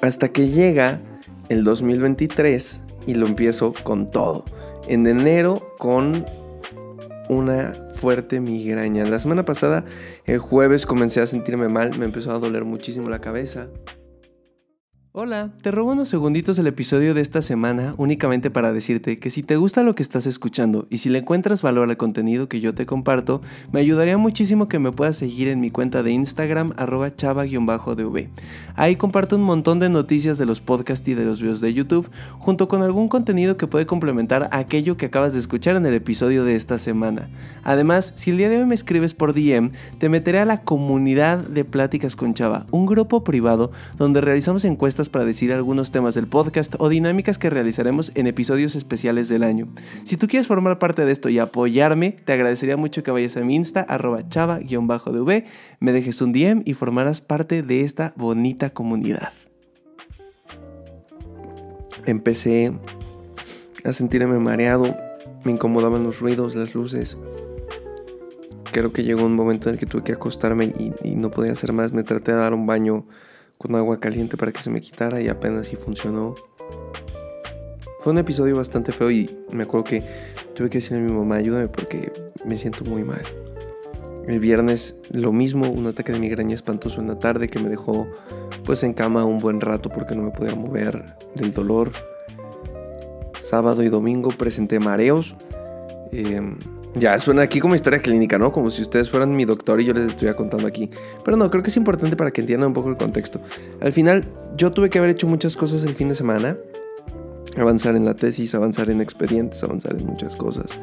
Hasta 0.00 0.28
que 0.28 0.48
llega 0.48 1.00
el 1.48 1.64
2023 1.64 2.80
y 3.06 3.14
lo 3.14 3.26
empiezo 3.26 3.72
con 3.82 4.10
todo. 4.10 4.44
En 4.88 5.06
enero 5.06 5.74
con 5.78 6.24
una 7.28 7.72
fuerte 7.94 8.40
migraña. 8.40 9.04
La 9.04 9.18
semana 9.18 9.44
pasada, 9.44 9.84
el 10.24 10.38
jueves, 10.38 10.86
comencé 10.86 11.20
a 11.20 11.26
sentirme 11.26 11.68
mal, 11.68 11.98
me 11.98 12.04
empezó 12.04 12.32
a 12.32 12.38
doler 12.38 12.64
muchísimo 12.64 13.08
la 13.08 13.20
cabeza. 13.20 13.68
Hola, 15.14 15.50
te 15.60 15.70
robo 15.70 15.92
unos 15.92 16.08
segunditos 16.08 16.58
el 16.58 16.66
episodio 16.66 17.12
de 17.12 17.20
esta 17.20 17.42
semana 17.42 17.94
únicamente 17.98 18.50
para 18.50 18.72
decirte 18.72 19.18
que 19.18 19.30
si 19.30 19.42
te 19.42 19.56
gusta 19.56 19.82
lo 19.82 19.94
que 19.94 20.02
estás 20.02 20.24
escuchando 20.24 20.86
y 20.88 20.98
si 20.98 21.10
le 21.10 21.18
encuentras 21.18 21.60
valor 21.60 21.90
al 21.90 21.98
contenido 21.98 22.48
que 22.48 22.62
yo 22.62 22.74
te 22.74 22.86
comparto, 22.86 23.42
me 23.72 23.80
ayudaría 23.80 24.16
muchísimo 24.16 24.68
que 24.68 24.78
me 24.78 24.90
puedas 24.90 25.18
seguir 25.18 25.48
en 25.48 25.60
mi 25.60 25.70
cuenta 25.70 26.02
de 26.02 26.12
Instagram 26.12 26.72
arroba 26.78 27.14
chava-dv. 27.14 28.30
Ahí 28.74 28.96
comparto 28.96 29.36
un 29.36 29.42
montón 29.42 29.80
de 29.80 29.90
noticias 29.90 30.38
de 30.38 30.46
los 30.46 30.62
podcasts 30.62 31.06
y 31.06 31.12
de 31.12 31.26
los 31.26 31.42
videos 31.42 31.60
de 31.60 31.74
YouTube, 31.74 32.08
junto 32.38 32.66
con 32.66 32.80
algún 32.80 33.10
contenido 33.10 33.58
que 33.58 33.66
puede 33.66 33.84
complementar 33.84 34.48
aquello 34.50 34.96
que 34.96 35.04
acabas 35.04 35.34
de 35.34 35.40
escuchar 35.40 35.76
en 35.76 35.84
el 35.84 35.92
episodio 35.92 36.42
de 36.42 36.56
esta 36.56 36.78
semana. 36.78 37.28
Además, 37.64 38.14
si 38.16 38.30
el 38.30 38.38
día 38.38 38.48
de 38.48 38.60
hoy 38.60 38.64
me 38.64 38.74
escribes 38.74 39.12
por 39.12 39.34
DM, 39.34 39.72
te 39.98 40.08
meteré 40.08 40.38
a 40.38 40.46
la 40.46 40.62
comunidad 40.62 41.36
de 41.36 41.66
Pláticas 41.66 42.16
con 42.16 42.32
Chava, 42.32 42.64
un 42.70 42.86
grupo 42.86 43.24
privado 43.24 43.72
donde 43.98 44.22
realizamos 44.22 44.64
encuestas 44.64 45.01
para 45.08 45.24
decir 45.24 45.52
algunos 45.52 45.90
temas 45.90 46.14
del 46.14 46.26
podcast 46.26 46.74
o 46.78 46.88
dinámicas 46.88 47.38
que 47.38 47.50
realizaremos 47.50 48.12
en 48.14 48.26
episodios 48.26 48.74
especiales 48.74 49.28
del 49.28 49.42
año. 49.42 49.68
Si 50.04 50.16
tú 50.16 50.28
quieres 50.28 50.46
formar 50.46 50.78
parte 50.78 51.04
de 51.04 51.12
esto 51.12 51.28
y 51.28 51.38
apoyarme, 51.38 52.12
te 52.12 52.32
agradecería 52.32 52.76
mucho 52.76 53.02
que 53.02 53.10
vayas 53.10 53.36
a 53.36 53.40
mi 53.40 53.54
Insta, 53.54 53.80
arroba 53.80 54.28
chava-dv, 54.28 55.44
me 55.80 55.92
dejes 55.92 56.20
un 56.20 56.32
DM 56.32 56.62
y 56.64 56.74
formarás 56.74 57.20
parte 57.20 57.62
de 57.62 57.82
esta 57.82 58.12
bonita 58.16 58.70
comunidad. 58.70 59.32
Empecé 62.04 62.72
a 63.84 63.92
sentirme 63.92 64.38
mareado, 64.38 64.96
me 65.44 65.52
incomodaban 65.52 66.02
los 66.02 66.20
ruidos, 66.20 66.54
las 66.54 66.74
luces. 66.74 67.16
Creo 68.72 68.92
que 68.92 69.04
llegó 69.04 69.24
un 69.24 69.36
momento 69.36 69.68
en 69.68 69.74
el 69.74 69.78
que 69.78 69.86
tuve 69.86 70.02
que 70.02 70.12
acostarme 70.12 70.72
y, 70.78 70.92
y 71.04 71.16
no 71.16 71.30
podía 71.30 71.52
hacer 71.52 71.72
más. 71.72 71.92
Me 71.92 72.02
traté 72.02 72.32
de 72.32 72.38
dar 72.38 72.54
un 72.54 72.66
baño 72.66 73.06
con 73.62 73.76
agua 73.76 74.00
caliente 74.00 74.36
para 74.36 74.52
que 74.52 74.60
se 74.60 74.70
me 74.70 74.80
quitara 74.80 75.20
y 75.20 75.28
apenas 75.28 75.68
sí 75.68 75.76
funcionó. 75.76 76.34
Fue 78.00 78.12
un 78.12 78.18
episodio 78.18 78.56
bastante 78.56 78.90
feo 78.90 79.10
y 79.10 79.30
me 79.52 79.62
acuerdo 79.62 79.84
que 79.84 80.02
tuve 80.54 80.68
que 80.68 80.78
decirle 80.78 81.04
a 81.04 81.06
mi 81.06 81.12
mamá, 81.12 81.36
ayúdame 81.36 81.68
porque 81.68 82.12
me 82.44 82.56
siento 82.56 82.84
muy 82.84 83.04
mal. 83.04 83.22
El 84.26 84.40
viernes 84.40 84.96
lo 85.12 85.32
mismo, 85.32 85.70
un 85.70 85.86
ataque 85.86 86.12
de 86.12 86.18
migraña 86.18 86.54
espantoso 86.54 87.00
en 87.00 87.08
la 87.08 87.18
tarde 87.18 87.48
que 87.48 87.60
me 87.60 87.68
dejó 87.68 88.08
pues 88.64 88.82
en 88.82 88.92
cama 88.92 89.24
un 89.24 89.40
buen 89.40 89.60
rato 89.60 89.88
porque 89.88 90.14
no 90.16 90.22
me 90.22 90.30
podía 90.30 90.54
mover 90.54 91.16
del 91.34 91.52
dolor. 91.52 91.92
Sábado 93.40 93.82
y 93.82 93.88
domingo 93.88 94.30
presenté 94.36 94.80
mareos. 94.80 95.36
Eh, 96.12 96.40
ya, 96.94 97.18
suena 97.18 97.42
aquí 97.42 97.58
como 97.58 97.74
historia 97.74 98.00
clínica, 98.00 98.38
¿no? 98.38 98.52
Como 98.52 98.70
si 98.70 98.82
ustedes 98.82 99.08
fueran 99.08 99.34
mi 99.34 99.46
doctor 99.46 99.80
y 99.80 99.84
yo 99.84 99.94
les 99.94 100.08
estuviera 100.08 100.36
contando 100.36 100.66
aquí. 100.66 100.90
Pero 101.24 101.38
no, 101.38 101.50
creo 101.50 101.62
que 101.62 101.70
es 101.70 101.76
importante 101.78 102.16
para 102.16 102.30
que 102.30 102.42
entiendan 102.42 102.68
un 102.68 102.74
poco 102.74 102.90
el 102.90 102.98
contexto. 102.98 103.40
Al 103.80 103.92
final, 103.92 104.24
yo 104.56 104.72
tuve 104.72 104.90
que 104.90 104.98
haber 104.98 105.10
hecho 105.10 105.26
muchas 105.26 105.56
cosas 105.56 105.84
el 105.84 105.94
fin 105.94 106.10
de 106.10 106.14
semana. 106.14 106.58
Avanzar 107.56 107.96
en 107.96 108.04
la 108.04 108.14
tesis, 108.14 108.54
avanzar 108.54 108.90
en 108.90 109.00
expedientes, 109.00 109.62
avanzar 109.62 109.96
en 109.96 110.06
muchas 110.06 110.36
cosas. 110.36 110.78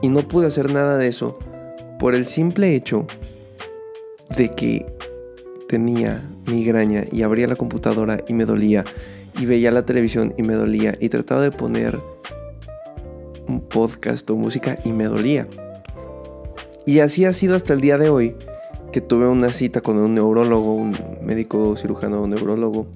Y 0.00 0.08
no 0.08 0.26
pude 0.26 0.46
hacer 0.46 0.70
nada 0.70 0.96
de 0.96 1.08
eso 1.08 1.38
por 1.98 2.14
el 2.14 2.26
simple 2.26 2.74
hecho 2.74 3.06
de 4.36 4.48
que 4.48 4.86
tenía 5.68 6.22
migraña 6.46 7.04
y 7.12 7.22
abría 7.22 7.46
la 7.46 7.56
computadora 7.56 8.18
y 8.26 8.32
me 8.32 8.46
dolía. 8.46 8.84
Y 9.38 9.44
veía 9.44 9.70
la 9.70 9.84
televisión 9.84 10.32
y 10.38 10.42
me 10.42 10.54
dolía. 10.54 10.96
Y 11.00 11.10
trataba 11.10 11.42
de 11.42 11.50
poner 11.50 12.00
un 13.48 13.60
podcast 13.60 14.28
o 14.30 14.36
música 14.36 14.78
y 14.84 14.92
me 14.92 15.04
dolía. 15.04 15.46
Y 16.86 17.00
así 17.00 17.24
ha 17.24 17.32
sido 17.32 17.56
hasta 17.56 17.72
el 17.72 17.80
día 17.80 17.98
de 17.98 18.10
hoy, 18.10 18.36
que 18.92 19.00
tuve 19.00 19.26
una 19.26 19.52
cita 19.52 19.80
con 19.80 19.96
un 19.98 20.14
neurólogo, 20.14 20.74
un 20.74 20.96
médico 21.22 21.76
cirujano 21.76 22.22
un 22.22 22.30
neurólogo, 22.30 22.86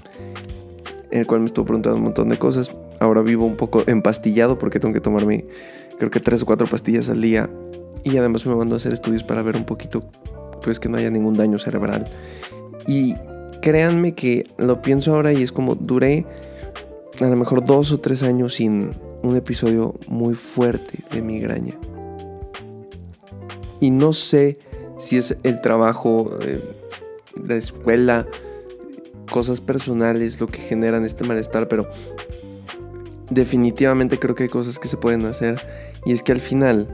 el 1.11 1.26
cual 1.26 1.40
me 1.40 1.47
estuvo 1.47 1.64
preguntando 1.64 1.99
un 1.99 2.05
montón 2.05 2.28
de 2.28 2.38
cosas. 2.38 2.75
Ahora 3.00 3.23
vivo 3.23 3.47
un 3.47 3.57
poco 3.57 3.83
empastillado 3.87 4.59
porque 4.59 4.81
tengo 4.81 4.93
que 4.93 5.00
tomarme 5.00 5.47
creo 5.99 6.11
que 6.11 6.21
tres 6.21 6.43
o 6.43 6.47
cuatro 6.47 6.67
pastillas 6.69 7.09
al 7.09 7.21
día. 7.21 7.50
Y 8.05 8.17
además 8.17 8.47
me 8.47 8.55
mandó 8.55 8.75
a 8.75 8.76
hacer 8.76 8.93
estudios 8.93 9.25
para 9.25 9.43
ver 9.43 9.57
un 9.57 9.64
poquito, 9.64 10.05
pues 10.62 10.78
que 10.78 10.88
no 10.88 10.97
haya 10.97 11.11
ningún 11.11 11.35
daño 11.35 11.59
cerebral. 11.59 12.05
Y 12.87 13.14
créanme 13.61 14.14
que 14.14 14.45
lo 14.57 14.83
pienso 14.83 15.14
ahora 15.14 15.33
y 15.33 15.43
es 15.43 15.52
como 15.52 15.75
duré 15.75 16.25
a 17.21 17.26
lo 17.26 17.37
mejor 17.37 17.64
dos 17.64 17.90
o 17.93 17.99
tres 17.99 18.23
años 18.23 18.55
sin 18.55 18.93
un 19.23 19.37
episodio 19.37 19.95
muy 20.07 20.35
fuerte 20.35 21.01
de 21.11 21.23
migraña. 21.23 21.75
Y 23.81 23.91
no 23.91 24.13
sé 24.13 24.59
si 24.97 25.17
es 25.17 25.37
el 25.43 25.61
trabajo, 25.61 26.37
eh, 26.41 26.61
la 27.47 27.55
escuela, 27.55 28.27
cosas 29.31 29.61
personales 29.61 30.41
lo 30.41 30.47
que 30.47 30.61
generan 30.61 31.05
este 31.05 31.25
malestar, 31.25 31.69
pero 31.69 31.89
definitivamente 33.31 34.19
creo 34.19 34.35
que 34.35 34.45
hay 34.45 34.49
cosas 34.49 34.79
que 34.79 34.89
se 34.89 34.97
pueden 34.97 35.25
hacer. 35.27 35.61
Y 36.05 36.13
es 36.13 36.23
que 36.23 36.33
al 36.33 36.41
final 36.41 36.89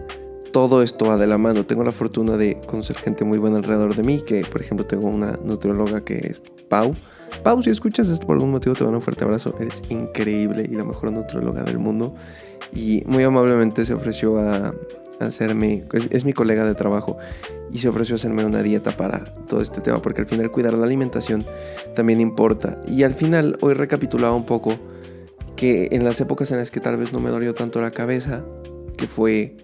todo 0.52 0.82
esto 0.82 1.06
va 1.06 1.16
de 1.16 1.26
la 1.26 1.38
mano. 1.38 1.64
Tengo 1.66 1.84
la 1.84 1.92
fortuna 1.92 2.36
de 2.36 2.60
conocer 2.66 2.96
gente 2.96 3.24
muy 3.24 3.38
buena 3.38 3.56
alrededor 3.56 3.94
de 3.96 4.02
mí, 4.02 4.20
que 4.20 4.44
por 4.44 4.60
ejemplo 4.60 4.86
tengo 4.86 5.08
una 5.08 5.38
nutrióloga 5.42 6.04
que 6.04 6.18
es 6.18 6.42
Pau 6.68 6.94
Pau, 7.44 7.62
si 7.62 7.68
escuchas 7.68 8.08
esto 8.08 8.26
por 8.26 8.36
algún 8.36 8.52
motivo, 8.52 8.74
te 8.74 8.84
mando 8.84 8.96
un 8.98 9.02
fuerte 9.02 9.22
abrazo. 9.22 9.54
Eres 9.60 9.82
increíble 9.90 10.66
y 10.66 10.74
la 10.74 10.82
mejor 10.82 11.12
nutróloga 11.12 11.62
del 11.62 11.78
mundo. 11.78 12.14
Y 12.72 13.02
muy 13.04 13.22
amablemente 13.22 13.84
se 13.84 13.92
ofreció 13.92 14.38
a, 14.38 14.74
hacerme, 15.20 15.84
es, 16.10 16.24
mi 16.24 16.32
colega 16.32 16.64
de 16.64 16.74
trabajo, 16.74 17.18
y 17.70 17.80
se 17.80 17.88
ofreció 17.88 18.14
a 18.14 18.16
hacerme 18.16 18.46
una 18.46 18.62
dieta 18.62 18.96
para 18.96 19.24
todo 19.46 19.60
este 19.60 19.82
tema, 19.82 20.00
porque 20.00 20.22
al 20.22 20.26
final 20.26 20.50
cuidar 20.50 20.72
la 20.72 20.86
alimentación 20.86 21.44
también 21.94 22.22
importa. 22.22 22.82
Y 22.86 23.02
al 23.02 23.12
final, 23.12 23.58
hoy 23.60 23.74
recapitulaba 23.74 24.34
un 24.34 24.46
poco 24.46 24.78
que 25.54 25.90
en 25.92 26.02
las 26.02 26.18
épocas 26.22 26.50
en 26.50 26.56
las 26.56 26.70
que 26.70 26.80
tal 26.80 26.96
vez 26.96 27.12
no 27.12 27.20
me 27.20 27.28
dolió 27.28 27.52
tanto 27.52 27.82
la 27.82 27.90
cabeza, 27.90 28.42
que 28.96 29.06
fue 29.06 29.58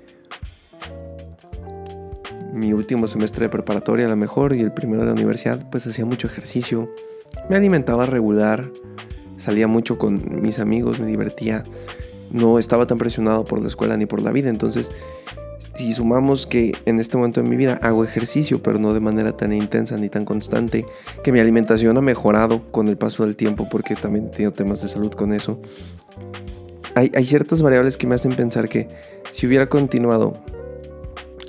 mi 2.52 2.74
último 2.74 3.08
semestre 3.08 3.46
de 3.46 3.48
preparatoria 3.48 4.04
a 4.04 4.10
lo 4.10 4.16
mejor 4.16 4.54
y 4.54 4.60
el 4.60 4.72
primero 4.72 5.00
de 5.00 5.06
la 5.06 5.14
universidad, 5.14 5.70
pues 5.70 5.86
hacía 5.86 6.04
mucho 6.04 6.26
ejercicio 6.26 6.90
me 7.48 7.56
alimentaba 7.56 8.06
regular, 8.06 8.70
salía 9.36 9.66
mucho 9.66 9.98
con 9.98 10.42
mis 10.42 10.58
amigos, 10.58 10.98
me 11.00 11.06
divertía, 11.06 11.64
no 12.30 12.58
estaba 12.58 12.86
tan 12.86 12.98
presionado 12.98 13.44
por 13.44 13.60
la 13.60 13.68
escuela 13.68 13.96
ni 13.96 14.06
por 14.06 14.22
la 14.22 14.30
vida, 14.30 14.48
entonces 14.50 14.90
si 15.76 15.92
sumamos 15.92 16.46
que 16.46 16.72
en 16.84 17.00
este 17.00 17.16
momento 17.16 17.42
de 17.42 17.48
mi 17.48 17.56
vida 17.56 17.78
hago 17.82 18.04
ejercicio, 18.04 18.62
pero 18.62 18.78
no 18.78 18.92
de 18.92 19.00
manera 19.00 19.36
tan 19.36 19.52
intensa 19.52 19.96
ni 19.96 20.08
tan 20.08 20.24
constante, 20.24 20.84
que 21.24 21.32
mi 21.32 21.40
alimentación 21.40 21.96
ha 21.96 22.02
mejorado 22.02 22.66
con 22.70 22.88
el 22.88 22.98
paso 22.98 23.24
del 23.24 23.36
tiempo, 23.36 23.68
porque 23.70 23.96
también 23.96 24.26
he 24.26 24.30
tenido 24.30 24.52
temas 24.52 24.82
de 24.82 24.88
salud 24.88 25.12
con 25.12 25.32
eso, 25.32 25.60
hay, 26.94 27.10
hay 27.14 27.24
ciertas 27.24 27.62
variables 27.62 27.96
que 27.96 28.06
me 28.06 28.14
hacen 28.14 28.36
pensar 28.36 28.68
que 28.68 28.88
si 29.32 29.46
hubiera 29.46 29.68
continuado 29.68 30.34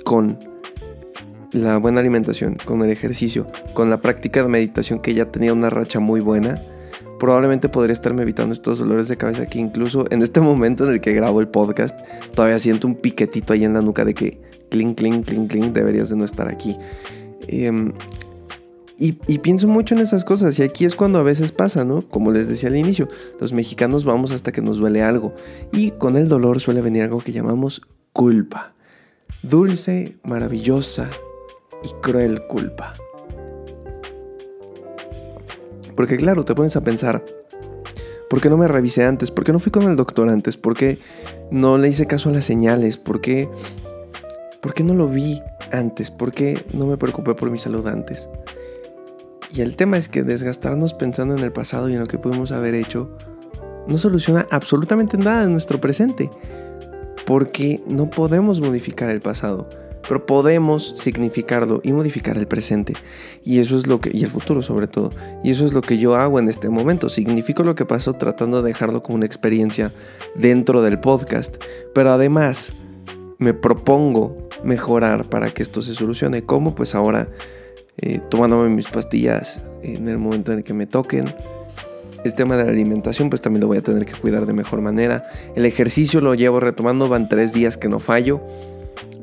con 0.04 0.38
la 1.52 1.76
buena 1.76 2.00
alimentación, 2.00 2.56
con 2.64 2.82
el 2.82 2.90
ejercicio, 2.90 3.46
con 3.74 3.90
la 3.90 4.00
práctica 4.00 4.42
de 4.42 4.48
meditación 4.48 5.00
que 5.00 5.14
ya 5.14 5.26
tenía 5.26 5.52
una 5.52 5.70
racha 5.70 6.00
muy 6.00 6.20
buena, 6.20 6.62
probablemente 7.18 7.68
podría 7.68 7.92
estarme 7.92 8.22
evitando 8.22 8.52
estos 8.52 8.78
dolores 8.78 9.06
de 9.08 9.16
cabeza 9.16 9.46
que 9.46 9.58
incluso 9.58 10.06
en 10.10 10.22
este 10.22 10.40
momento 10.40 10.86
en 10.86 10.94
el 10.94 11.00
que 11.00 11.12
grabo 11.12 11.40
el 11.40 11.48
podcast 11.48 11.98
todavía 12.34 12.58
siento 12.58 12.86
un 12.86 12.96
piquetito 12.96 13.52
ahí 13.52 13.64
en 13.64 13.74
la 13.74 13.82
nuca 13.82 14.04
de 14.04 14.14
que 14.14 14.40
clink, 14.70 14.98
clink, 14.98 15.26
clink, 15.26 15.50
clink, 15.50 15.72
deberías 15.72 16.08
de 16.08 16.16
no 16.16 16.24
estar 16.24 16.48
aquí. 16.48 16.76
Em, 17.46 17.92
y, 18.98 19.18
y, 19.26 19.38
pienso 19.38 19.68
mucho 19.68 19.94
en 19.94 20.00
esas 20.00 20.24
cosas 20.24 20.58
y 20.58 20.62
aquí 20.62 20.84
es 20.84 20.94
cuando 20.94 21.18
a 21.18 21.22
veces 21.22 21.52
pasa, 21.52 21.84
¿no? 21.84 22.02
Como 22.02 22.30
les 22.30 22.48
decía 22.48 22.68
al 22.68 22.76
inicio, 22.76 23.08
los 23.40 23.52
mexicanos 23.52 24.04
vamos 24.04 24.30
hasta 24.30 24.52
que 24.52 24.62
nos 24.62 24.78
duele 24.78 25.02
algo 25.02 25.34
y 25.72 25.90
con 25.92 26.16
el 26.16 26.28
dolor 26.28 26.60
suele 26.60 26.80
venir 26.80 27.02
algo 27.02 27.20
que 27.20 27.32
llamamos 27.32 27.82
culpa. 28.12 28.74
Dulce, 29.42 30.16
maravillosa, 30.22 31.10
y 31.82 31.88
cruel 32.00 32.46
culpa. 32.46 32.94
Porque 35.96 36.16
claro, 36.16 36.44
te 36.44 36.54
pones 36.54 36.76
a 36.76 36.82
pensar, 36.82 37.24
¿por 38.30 38.40
qué 38.40 38.48
no 38.48 38.56
me 38.56 38.68
revisé 38.68 39.04
antes? 39.04 39.30
¿Por 39.30 39.44
qué 39.44 39.52
no 39.52 39.58
fui 39.58 39.70
con 39.70 39.84
el 39.84 39.96
doctor 39.96 40.28
antes? 40.28 40.56
¿Por 40.56 40.76
qué 40.76 40.98
no 41.50 41.78
le 41.78 41.88
hice 41.88 42.06
caso 42.06 42.30
a 42.30 42.32
las 42.32 42.44
señales? 42.44 42.96
¿Por 42.96 43.20
qué, 43.20 43.48
¿Por 44.60 44.74
qué 44.74 44.82
no 44.84 44.94
lo 44.94 45.08
vi 45.08 45.40
antes? 45.70 46.10
¿Por 46.10 46.32
qué 46.32 46.64
no 46.72 46.86
me 46.86 46.96
preocupé 46.96 47.34
por 47.34 47.50
mi 47.50 47.58
salud 47.58 47.86
antes? 47.86 48.28
Y 49.54 49.60
el 49.60 49.76
tema 49.76 49.98
es 49.98 50.08
que 50.08 50.22
desgastarnos 50.22 50.94
pensando 50.94 51.36
en 51.36 51.42
el 51.42 51.52
pasado 51.52 51.90
y 51.90 51.94
en 51.94 52.00
lo 52.00 52.06
que 52.06 52.18
pudimos 52.18 52.52
haber 52.52 52.74
hecho 52.74 53.10
no 53.86 53.98
soluciona 53.98 54.46
absolutamente 54.50 55.18
nada 55.18 55.44
en 55.44 55.52
nuestro 55.52 55.80
presente. 55.80 56.30
Porque 57.26 57.82
no 57.86 58.08
podemos 58.08 58.60
modificar 58.60 59.10
el 59.10 59.20
pasado 59.20 59.68
pero 60.08 60.26
podemos 60.26 60.92
significarlo 60.96 61.80
y 61.84 61.92
modificar 61.92 62.36
el 62.38 62.46
presente. 62.46 62.94
Y 63.44 63.60
eso 63.60 63.76
es 63.76 63.86
lo 63.86 64.00
que, 64.00 64.10
y 64.12 64.24
el 64.24 64.30
futuro 64.30 64.62
sobre 64.62 64.88
todo. 64.88 65.10
Y 65.42 65.50
eso 65.50 65.66
es 65.66 65.72
lo 65.72 65.80
que 65.80 65.98
yo 65.98 66.16
hago 66.16 66.38
en 66.38 66.48
este 66.48 66.68
momento. 66.68 67.08
Significo 67.08 67.62
lo 67.62 67.74
que 67.74 67.84
pasó 67.84 68.14
tratando 68.14 68.62
de 68.62 68.68
dejarlo 68.68 69.02
como 69.02 69.16
una 69.16 69.26
experiencia 69.26 69.92
dentro 70.34 70.82
del 70.82 70.98
podcast. 71.00 71.56
Pero 71.94 72.10
además 72.10 72.72
me 73.38 73.54
propongo 73.54 74.48
mejorar 74.64 75.28
para 75.28 75.52
que 75.52 75.62
esto 75.62 75.82
se 75.82 75.94
solucione. 75.94 76.42
¿Cómo? 76.42 76.74
Pues 76.74 76.94
ahora 76.94 77.28
eh, 77.98 78.20
tomándome 78.30 78.68
mis 78.68 78.88
pastillas 78.88 79.60
en 79.82 80.08
el 80.08 80.18
momento 80.18 80.52
en 80.52 80.58
el 80.58 80.64
que 80.64 80.74
me 80.74 80.86
toquen. 80.86 81.34
El 82.24 82.34
tema 82.34 82.56
de 82.56 82.64
la 82.64 82.70
alimentación, 82.70 83.30
pues 83.30 83.42
también 83.42 83.62
lo 83.62 83.66
voy 83.66 83.78
a 83.78 83.82
tener 83.82 84.06
que 84.06 84.12
cuidar 84.12 84.46
de 84.46 84.52
mejor 84.52 84.80
manera. 84.80 85.24
El 85.56 85.66
ejercicio 85.66 86.20
lo 86.20 86.34
llevo 86.34 86.60
retomando, 86.60 87.08
van 87.08 87.28
tres 87.28 87.52
días 87.52 87.76
que 87.76 87.88
no 87.88 87.98
fallo. 87.98 88.40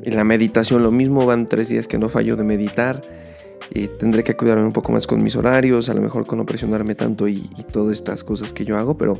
Y 0.04 0.10
la 0.10 0.24
meditación 0.24 0.82
lo 0.82 0.90
mismo, 0.90 1.26
van 1.26 1.46
tres 1.46 1.68
días 1.68 1.86
que 1.86 1.98
no 1.98 2.08
fallo 2.08 2.36
de 2.36 2.44
meditar. 2.44 3.02
Y 3.72 3.86
tendré 3.86 4.24
que 4.24 4.36
cuidarme 4.36 4.64
un 4.64 4.72
poco 4.72 4.92
más 4.92 5.06
con 5.06 5.22
mis 5.22 5.36
horarios, 5.36 5.88
a 5.88 5.94
lo 5.94 6.00
mejor 6.00 6.26
con 6.26 6.38
no 6.38 6.46
presionarme 6.46 6.94
tanto 6.94 7.28
y, 7.28 7.48
y 7.56 7.62
todas 7.62 7.92
estas 7.92 8.24
cosas 8.24 8.52
que 8.52 8.64
yo 8.64 8.76
hago, 8.76 8.96
pero 8.96 9.16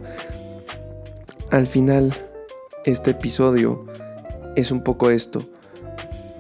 al 1.51 1.67
final 1.67 2.15
este 2.85 3.13
episodio 3.13 3.85
es 4.57 4.71
un 4.71 4.83
poco 4.83 5.11
esto. 5.11 5.41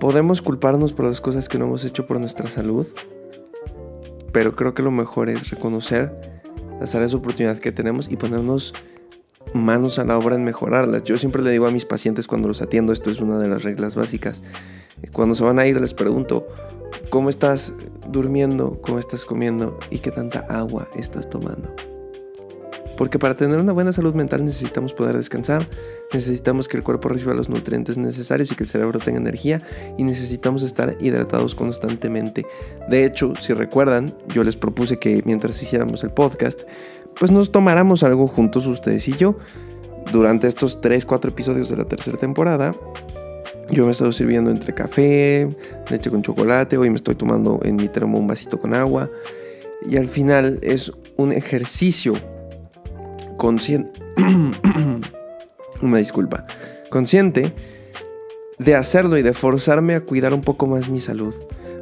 Podemos 0.00 0.42
culparnos 0.42 0.92
por 0.92 1.06
las 1.06 1.20
cosas 1.20 1.48
que 1.48 1.58
no 1.58 1.66
hemos 1.66 1.84
hecho 1.84 2.06
por 2.06 2.18
nuestra 2.18 2.48
salud, 2.50 2.86
pero 4.32 4.56
creo 4.56 4.74
que 4.74 4.82
lo 4.82 4.90
mejor 4.90 5.28
es 5.28 5.50
reconocer 5.50 6.12
las 6.80 6.94
áreas 6.94 7.10
de 7.10 7.18
oportunidad 7.18 7.58
que 7.58 7.72
tenemos 7.72 8.10
y 8.10 8.16
ponernos 8.16 8.72
manos 9.54 9.98
a 9.98 10.04
la 10.04 10.16
obra 10.16 10.36
en 10.36 10.44
mejorarlas. 10.44 11.04
Yo 11.04 11.18
siempre 11.18 11.42
le 11.42 11.50
digo 11.50 11.66
a 11.66 11.70
mis 11.70 11.84
pacientes 11.84 12.26
cuando 12.26 12.48
los 12.48 12.62
atiendo, 12.62 12.92
esto 12.92 13.10
es 13.10 13.20
una 13.20 13.38
de 13.38 13.48
las 13.48 13.62
reglas 13.62 13.94
básicas. 13.94 14.42
Cuando 15.12 15.34
se 15.34 15.44
van 15.44 15.58
a 15.58 15.66
ir 15.66 15.80
les 15.80 15.94
pregunto, 15.94 16.46
¿cómo 17.10 17.28
estás 17.28 17.72
durmiendo? 18.08 18.80
¿Cómo 18.82 18.98
estás 18.98 19.24
comiendo? 19.24 19.78
¿Y 19.90 19.98
qué 19.98 20.10
tanta 20.10 20.40
agua 20.40 20.88
estás 20.94 21.28
tomando? 21.28 21.74
Porque 23.00 23.18
para 23.18 23.34
tener 23.34 23.58
una 23.58 23.72
buena 23.72 23.94
salud 23.94 24.14
mental 24.14 24.44
necesitamos 24.44 24.92
poder 24.92 25.16
descansar, 25.16 25.66
necesitamos 26.12 26.68
que 26.68 26.76
el 26.76 26.82
cuerpo 26.82 27.08
reciba 27.08 27.32
los 27.32 27.48
nutrientes 27.48 27.96
necesarios 27.96 28.52
y 28.52 28.56
que 28.56 28.64
el 28.64 28.68
cerebro 28.68 28.98
tenga 28.98 29.18
energía 29.18 29.62
y 29.96 30.04
necesitamos 30.04 30.62
estar 30.62 30.98
hidratados 31.00 31.54
constantemente. 31.54 32.44
De 32.90 33.06
hecho, 33.06 33.32
si 33.40 33.54
recuerdan, 33.54 34.14
yo 34.28 34.44
les 34.44 34.56
propuse 34.56 34.98
que 34.98 35.22
mientras 35.24 35.62
hiciéramos 35.62 36.04
el 36.04 36.10
podcast, 36.10 36.60
pues 37.18 37.30
nos 37.30 37.52
tomáramos 37.52 38.02
algo 38.02 38.26
juntos 38.26 38.66
ustedes 38.66 39.08
y 39.08 39.16
yo. 39.16 39.36
Durante 40.12 40.48
estos 40.48 40.80
3-4 40.80 41.28
episodios 41.28 41.68
de 41.68 41.76
la 41.76 41.84
tercera 41.84 42.16
temporada, 42.16 42.74
yo 43.70 43.84
me 43.84 43.90
he 43.90 43.92
estado 43.92 44.10
sirviendo 44.12 44.50
entre 44.50 44.74
café, 44.74 45.48
leche 45.88 46.10
con 46.10 46.22
chocolate, 46.22 46.76
hoy 46.76 46.90
me 46.90 46.96
estoy 46.96 47.14
tomando 47.14 47.60
en 47.62 47.76
mi 47.76 47.88
termo 47.88 48.18
un 48.18 48.26
vasito 48.26 48.60
con 48.60 48.74
agua. 48.74 49.08
Y 49.88 49.96
al 49.96 50.08
final 50.08 50.58
es 50.62 50.92
un 51.16 51.32
ejercicio 51.32 52.14
consciente, 53.36 54.00
una 55.82 55.98
disculpa, 55.98 56.46
consciente 56.90 57.54
de 58.58 58.74
hacerlo 58.74 59.16
y 59.16 59.22
de 59.22 59.32
forzarme 59.32 59.94
a 59.94 60.00
cuidar 60.00 60.34
un 60.34 60.42
poco 60.42 60.66
más 60.66 60.88
mi 60.88 61.00
salud. 61.00 61.34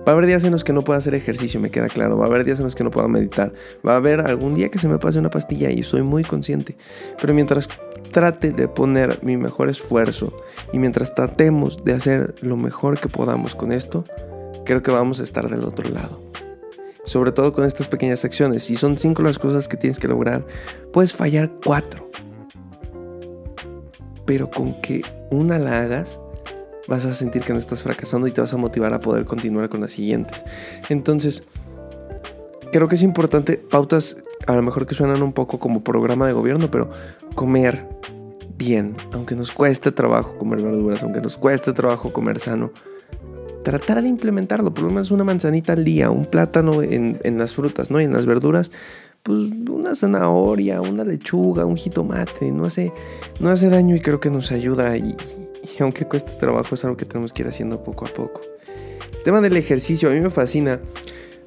Va 0.08 0.12
a 0.12 0.14
haber 0.14 0.24
días 0.24 0.42
en 0.44 0.52
los 0.52 0.64
que 0.64 0.72
no 0.72 0.84
pueda 0.84 0.98
hacer 0.98 1.14
ejercicio, 1.14 1.60
me 1.60 1.70
queda 1.70 1.90
claro. 1.90 2.16
Va 2.16 2.24
a 2.24 2.28
haber 2.28 2.42
días 2.42 2.58
en 2.58 2.64
los 2.64 2.74
que 2.74 2.82
no 2.82 2.90
pueda 2.90 3.08
meditar. 3.08 3.52
Va 3.86 3.92
a 3.92 3.96
haber 3.96 4.22
algún 4.22 4.54
día 4.54 4.70
que 4.70 4.78
se 4.78 4.88
me 4.88 4.98
pase 4.98 5.18
una 5.18 5.28
pastilla 5.28 5.70
y 5.70 5.82
soy 5.82 6.00
muy 6.00 6.24
consciente. 6.24 6.78
Pero 7.20 7.34
mientras 7.34 7.68
trate 8.10 8.52
de 8.52 8.68
poner 8.68 9.18
mi 9.20 9.36
mejor 9.36 9.68
esfuerzo 9.68 10.34
y 10.72 10.78
mientras 10.78 11.14
tratemos 11.14 11.84
de 11.84 11.92
hacer 11.92 12.34
lo 12.40 12.56
mejor 12.56 12.98
que 12.98 13.10
podamos 13.10 13.54
con 13.54 13.70
esto, 13.70 14.06
creo 14.64 14.82
que 14.82 14.90
vamos 14.90 15.20
a 15.20 15.24
estar 15.24 15.46
del 15.50 15.62
otro 15.64 15.90
lado 15.90 16.18
sobre 17.04 17.32
todo 17.32 17.54
con 17.54 17.64
estas 17.64 17.88
pequeñas 17.88 18.22
acciones. 18.24 18.64
Si 18.64 18.76
son 18.76 18.98
cinco 18.98 19.22
las 19.22 19.38
cosas 19.38 19.66
que 19.66 19.78
tienes 19.78 19.98
que 19.98 20.08
lograr, 20.08 20.44
puedes 20.92 21.14
fallar 21.14 21.50
cuatro. 21.64 22.10
Pero 24.26 24.50
con 24.50 24.78
que 24.82 25.00
una 25.30 25.58
la 25.58 25.80
hagas, 25.80 26.20
vas 26.88 27.04
a 27.04 27.14
sentir 27.14 27.42
que 27.42 27.52
no 27.52 27.58
estás 27.58 27.82
fracasando 27.82 28.26
y 28.26 28.32
te 28.32 28.40
vas 28.40 28.52
a 28.52 28.56
motivar 28.56 28.92
a 28.92 29.00
poder 29.00 29.24
continuar 29.24 29.68
con 29.68 29.80
las 29.80 29.92
siguientes. 29.92 30.44
Entonces, 30.88 31.44
creo 32.72 32.88
que 32.88 32.96
es 32.96 33.02
importante, 33.02 33.58
pautas 33.58 34.16
a 34.46 34.54
lo 34.54 34.62
mejor 34.62 34.86
que 34.86 34.94
suenan 34.94 35.22
un 35.22 35.32
poco 35.32 35.58
como 35.58 35.84
programa 35.84 36.26
de 36.26 36.32
gobierno, 36.32 36.70
pero 36.70 36.90
comer 37.34 37.84
bien, 38.56 38.96
aunque 39.12 39.36
nos 39.36 39.52
cueste 39.52 39.92
trabajo 39.92 40.36
comer 40.38 40.62
verduras, 40.62 41.02
aunque 41.02 41.20
nos 41.20 41.36
cueste 41.36 41.72
trabajo 41.72 42.12
comer 42.12 42.40
sano 42.40 42.72
tratar 43.62 44.02
de 44.02 44.08
implementarlo, 44.08 44.72
por 44.72 44.84
lo 44.84 44.90
menos 44.90 45.10
una 45.10 45.24
manzanita 45.24 45.74
al 45.74 45.84
día, 45.84 46.10
un 46.10 46.24
plátano 46.24 46.82
en, 46.82 47.18
las 47.36 47.54
frutas, 47.54 47.90
¿no? 47.90 48.00
Y 48.00 48.04
en 48.04 48.14
las 48.14 48.24
verduras, 48.24 48.70
pues 49.22 49.50
una 49.68 49.94
zanahoria, 49.94 50.80
una 50.80 51.04
lechuga, 51.04 51.66
un 51.66 51.76
jitomate, 51.76 52.50
no 52.50 52.64
hace, 52.64 52.94
no 53.40 53.50
hace 53.50 53.68
daño 53.68 53.94
y 53.94 54.00
creo 54.00 54.20
que 54.20 54.30
nos 54.30 54.52
ayuda 54.52 54.96
y, 54.96 55.14
y 55.78 55.82
aunque 55.82 56.04
cueste 56.04 56.32
trabajo 56.32 56.74
es 56.74 56.84
algo 56.84 56.96
que 56.96 57.04
tenemos 57.04 57.32
que 57.32 57.42
ir 57.42 57.48
haciendo 57.48 57.82
poco 57.82 58.06
a 58.06 58.12
poco. 58.12 58.40
El 59.12 59.22
tema 59.24 59.40
del 59.40 59.56
ejercicio 59.56 60.08
a 60.08 60.12
mí 60.12 60.20
me 60.20 60.30
fascina 60.30 60.80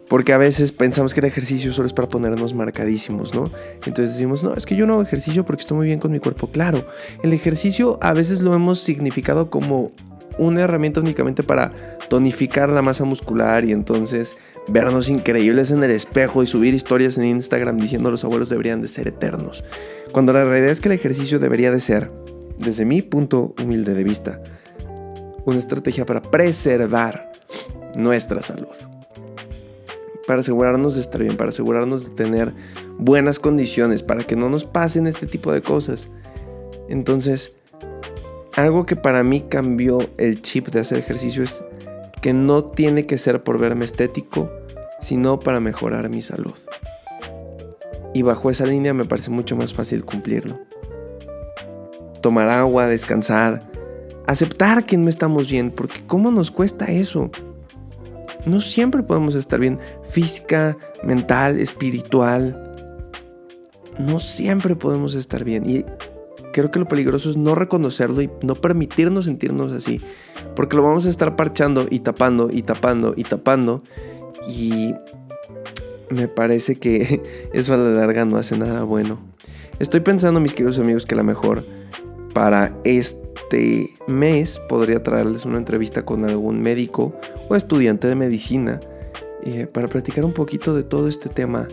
porque 0.07 0.33
a 0.33 0.37
veces 0.37 0.73
pensamos 0.73 1.13
que 1.13 1.21
el 1.21 1.27
ejercicio 1.27 1.71
solo 1.71 1.87
es 1.87 1.93
para 1.93 2.09
ponernos 2.09 2.53
marcadísimos, 2.53 3.33
¿no? 3.33 3.45
Entonces 3.85 4.09
decimos, 4.09 4.43
no, 4.43 4.53
es 4.53 4.65
que 4.65 4.75
yo 4.75 4.85
no 4.85 4.93
hago 4.93 5.03
ejercicio 5.03 5.45
porque 5.45 5.61
estoy 5.61 5.77
muy 5.77 5.87
bien 5.87 5.99
con 5.99 6.11
mi 6.11 6.19
cuerpo. 6.19 6.47
Claro, 6.47 6.85
el 7.23 7.31
ejercicio 7.31 7.97
a 8.01 8.11
veces 8.11 8.41
lo 8.41 8.53
hemos 8.53 8.81
significado 8.81 9.49
como 9.49 9.91
una 10.37 10.63
herramienta 10.63 10.99
únicamente 10.99 11.43
para 11.43 11.97
tonificar 12.09 12.69
la 12.69 12.81
masa 12.81 13.05
muscular 13.05 13.63
y 13.63 13.71
entonces 13.71 14.35
vernos 14.67 15.07
increíbles 15.07 15.71
en 15.71 15.81
el 15.81 15.91
espejo 15.91 16.43
y 16.43 16.45
subir 16.45 16.73
historias 16.73 17.17
en 17.17 17.25
Instagram 17.25 17.77
diciendo 17.77 18.11
los 18.11 18.25
abuelos 18.25 18.49
deberían 18.49 18.81
de 18.81 18.89
ser 18.89 19.07
eternos. 19.07 19.63
Cuando 20.11 20.33
la 20.33 20.43
realidad 20.43 20.71
es 20.71 20.81
que 20.81 20.89
el 20.89 20.95
ejercicio 20.95 21.39
debería 21.39 21.71
de 21.71 21.79
ser, 21.79 22.11
desde 22.57 22.85
mi 22.85 23.01
punto 23.01 23.53
humilde 23.61 23.93
de 23.93 24.03
vista, 24.03 24.41
una 25.45 25.57
estrategia 25.57 26.05
para 26.05 26.21
preservar 26.21 27.31
nuestra 27.95 28.41
salud. 28.41 28.67
Para 30.27 30.41
asegurarnos 30.41 30.95
de 30.95 31.01
estar 31.01 31.21
bien, 31.21 31.37
para 31.37 31.49
asegurarnos 31.49 32.03
de 32.05 32.15
tener 32.15 32.53
buenas 32.97 33.39
condiciones, 33.39 34.03
para 34.03 34.25
que 34.25 34.35
no 34.35 34.49
nos 34.49 34.65
pasen 34.65 35.07
este 35.07 35.25
tipo 35.25 35.51
de 35.51 35.61
cosas. 35.61 36.07
Entonces, 36.87 37.53
algo 38.53 38.85
que 38.85 38.95
para 38.95 39.23
mí 39.23 39.41
cambió 39.41 40.09
el 40.17 40.41
chip 40.41 40.67
de 40.67 40.81
hacer 40.81 40.99
ejercicio 40.99 41.43
es 41.43 41.63
que 42.21 42.33
no 42.33 42.65
tiene 42.65 43.05
que 43.05 43.17
ser 43.17 43.43
por 43.43 43.57
verme 43.57 43.85
estético, 43.85 44.49
sino 45.01 45.39
para 45.39 45.59
mejorar 45.59 46.09
mi 46.09 46.21
salud. 46.21 46.53
Y 48.13 48.21
bajo 48.21 48.51
esa 48.51 48.65
línea 48.65 48.93
me 48.93 49.05
parece 49.05 49.31
mucho 49.31 49.55
más 49.55 49.73
fácil 49.73 50.05
cumplirlo. 50.05 50.59
Tomar 52.21 52.49
agua, 52.49 52.87
descansar, 52.87 53.69
aceptar 54.27 54.85
que 54.85 54.97
no 54.97 55.09
estamos 55.09 55.49
bien, 55.49 55.71
porque 55.71 56.01
¿cómo 56.05 56.31
nos 56.31 56.51
cuesta 56.51 56.85
eso? 56.85 57.31
No 58.45 58.59
siempre 58.59 59.03
podemos 59.03 59.35
estar 59.35 59.59
bien 59.59 59.79
física, 60.09 60.77
mental, 61.03 61.59
espiritual. 61.59 62.71
No 63.99 64.19
siempre 64.19 64.75
podemos 64.75 65.13
estar 65.13 65.43
bien. 65.43 65.69
Y 65.69 65.85
creo 66.51 66.71
que 66.71 66.79
lo 66.79 66.87
peligroso 66.87 67.29
es 67.29 67.37
no 67.37 67.53
reconocerlo 67.53 68.21
y 68.21 68.29
no 68.41 68.55
permitirnos 68.55 69.25
sentirnos 69.25 69.71
así. 69.71 70.01
Porque 70.55 70.75
lo 70.75 70.83
vamos 70.83 71.05
a 71.05 71.09
estar 71.09 71.35
parchando 71.35 71.85
y 71.89 71.99
tapando 71.99 72.49
y 72.51 72.63
tapando 72.63 73.13
y 73.15 73.23
tapando. 73.23 73.83
Y 74.47 74.95
me 76.09 76.27
parece 76.27 76.75
que 76.77 77.21
eso 77.53 77.75
a 77.75 77.77
la 77.77 77.91
larga 77.91 78.25
no 78.25 78.37
hace 78.37 78.57
nada 78.57 78.83
bueno. 78.83 79.19
Estoy 79.79 79.99
pensando, 79.99 80.39
mis 80.39 80.53
queridos 80.53 80.79
amigos, 80.79 81.05
que 81.05 81.15
a 81.15 81.17
lo 81.17 81.23
mejor 81.23 81.63
para 82.33 82.75
este 82.83 83.89
mes 84.07 84.59
podría 84.69 85.03
traerles 85.03 85.45
una 85.45 85.57
entrevista 85.57 86.03
con 86.03 86.25
algún 86.25 86.61
médico 86.61 87.13
o 87.49 87.55
estudiante 87.55 88.07
de 88.07 88.15
medicina 88.15 88.79
eh, 89.43 89.67
para 89.67 89.87
platicar 89.87 90.23
un 90.25 90.33
poquito 90.33 90.75
de 90.75 90.83
todo 90.83 91.07
este 91.07 91.29
tema 91.29 91.67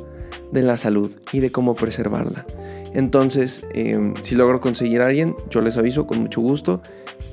de 0.52 0.62
la 0.62 0.76
salud 0.76 1.10
y 1.32 1.40
de 1.40 1.52
cómo 1.52 1.74
preservarla. 1.74 2.46
Entonces, 2.94 3.64
em, 3.74 4.14
si 4.22 4.34
logro 4.34 4.60
conseguir 4.60 5.02
a 5.02 5.06
alguien, 5.06 5.36
yo 5.50 5.60
les 5.60 5.76
aviso 5.76 6.06
con 6.06 6.20
mucho 6.20 6.40
gusto 6.40 6.80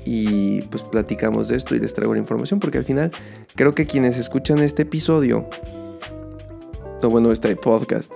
y 0.04 0.62
pues 0.62 0.82
platicamos 0.82 1.48
de 1.48 1.56
esto 1.56 1.74
y 1.74 1.80
les 1.80 1.94
traigo 1.94 2.14
la 2.14 2.20
información 2.20 2.60
porque 2.60 2.78
al 2.78 2.84
final 2.84 3.10
creo 3.54 3.74
que 3.74 3.86
quienes 3.86 4.18
escuchan 4.18 4.58
este 4.58 4.82
episodio, 4.82 5.48
o 7.02 7.08
bueno, 7.08 7.32
este 7.32 7.54
podcast, 7.56 8.12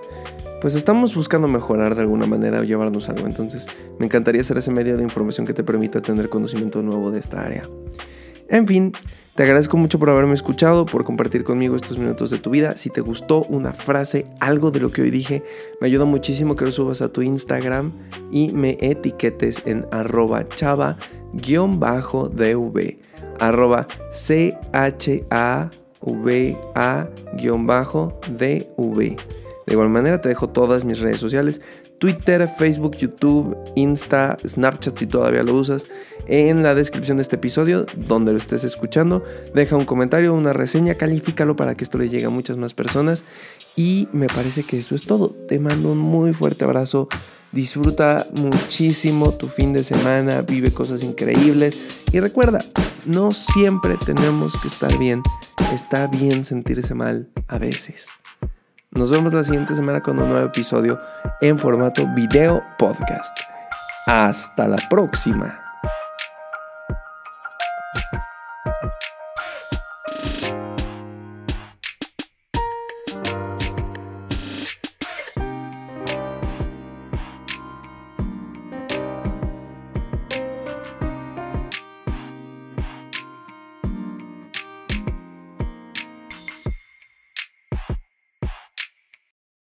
pues 0.61 0.75
estamos 0.75 1.15
buscando 1.15 1.47
mejorar 1.47 1.95
de 1.95 2.01
alguna 2.01 2.27
manera 2.27 2.59
o 2.59 2.63
llevarnos 2.63 3.09
algo. 3.09 3.25
Entonces, 3.25 3.65
me 3.99 4.05
encantaría 4.05 4.43
ser 4.43 4.59
ese 4.59 4.71
medio 4.71 4.95
de 4.95 5.03
información 5.03 5.47
que 5.47 5.53
te 5.53 5.63
permita 5.63 6.01
tener 6.01 6.29
conocimiento 6.29 6.83
nuevo 6.83 7.09
de 7.09 7.19
esta 7.19 7.41
área. 7.41 7.63
En 8.47 8.67
fin, 8.67 8.93
te 9.33 9.43
agradezco 9.43 9.75
mucho 9.77 9.97
por 9.97 10.09
haberme 10.09 10.33
escuchado, 10.33 10.85
por 10.85 11.03
compartir 11.03 11.43
conmigo 11.43 11.75
estos 11.75 11.97
minutos 11.97 12.29
de 12.29 12.37
tu 12.37 12.51
vida. 12.51 12.77
Si 12.77 12.91
te 12.91 13.01
gustó 13.01 13.43
una 13.43 13.73
frase, 13.73 14.27
algo 14.39 14.69
de 14.69 14.81
lo 14.81 14.91
que 14.91 15.01
hoy 15.01 15.09
dije, 15.09 15.41
me 15.79 15.87
ayuda 15.87 16.05
muchísimo 16.05 16.55
que 16.55 16.65
lo 16.65 16.71
subas 16.71 17.01
a 17.01 17.11
tu 17.11 17.23
Instagram 17.23 17.91
y 18.29 18.51
me 18.51 18.77
etiquetes 18.81 19.63
en 19.65 19.87
arroba 19.91 20.47
chava-dv, 20.47 20.97
arroba 23.39 23.87
C-H-A-V-A-dv. 24.11 24.61
De 29.71 29.75
igual 29.75 29.87
manera 29.87 30.19
te 30.19 30.27
dejo 30.27 30.49
todas 30.49 30.83
mis 30.83 30.99
redes 30.99 31.21
sociales 31.21 31.61
Twitter, 31.97 32.49
Facebook, 32.57 32.97
YouTube, 32.97 33.55
Insta, 33.75 34.35
Snapchat 34.45 34.97
si 34.97 35.07
todavía 35.07 35.43
lo 35.43 35.55
usas. 35.55 35.87
En 36.27 36.61
la 36.61 36.75
descripción 36.75 37.15
de 37.15 37.23
este 37.23 37.37
episodio, 37.37 37.85
donde 37.95 38.33
lo 38.33 38.37
estés 38.37 38.65
escuchando, 38.65 39.23
deja 39.55 39.77
un 39.77 39.85
comentario, 39.85 40.33
una 40.33 40.51
reseña, 40.51 40.95
califícalo 40.95 41.55
para 41.55 41.75
que 41.75 41.85
esto 41.85 41.97
le 41.97 42.09
llegue 42.09 42.25
a 42.25 42.29
muchas 42.29 42.57
más 42.57 42.73
personas. 42.73 43.23
Y 43.77 44.09
me 44.11 44.27
parece 44.27 44.63
que 44.63 44.77
eso 44.77 44.93
es 44.93 45.05
todo. 45.05 45.29
Te 45.47 45.57
mando 45.57 45.93
un 45.93 45.99
muy 45.99 46.33
fuerte 46.33 46.65
abrazo. 46.65 47.07
Disfruta 47.53 48.27
muchísimo 48.35 49.31
tu 49.31 49.47
fin 49.47 49.71
de 49.71 49.85
semana, 49.85 50.41
vive 50.41 50.71
cosas 50.71 51.01
increíbles 51.01 51.77
y 52.11 52.19
recuerda, 52.19 52.59
no 53.05 53.31
siempre 53.31 53.95
tenemos 54.05 54.51
que 54.61 54.67
estar 54.67 54.97
bien, 54.97 55.21
está 55.73 56.07
bien 56.07 56.43
sentirse 56.43 56.93
mal 56.93 57.29
a 57.47 57.57
veces. 57.57 58.07
Nos 58.93 59.09
vemos 59.09 59.31
la 59.31 59.45
siguiente 59.45 59.73
semana 59.73 60.01
con 60.01 60.19
un 60.19 60.27
nuevo 60.27 60.47
episodio 60.47 60.99
en 61.39 61.57
formato 61.57 62.05
video 62.13 62.61
podcast. 62.77 63.39
Hasta 64.05 64.67
la 64.67 64.75
próxima. 64.89 65.60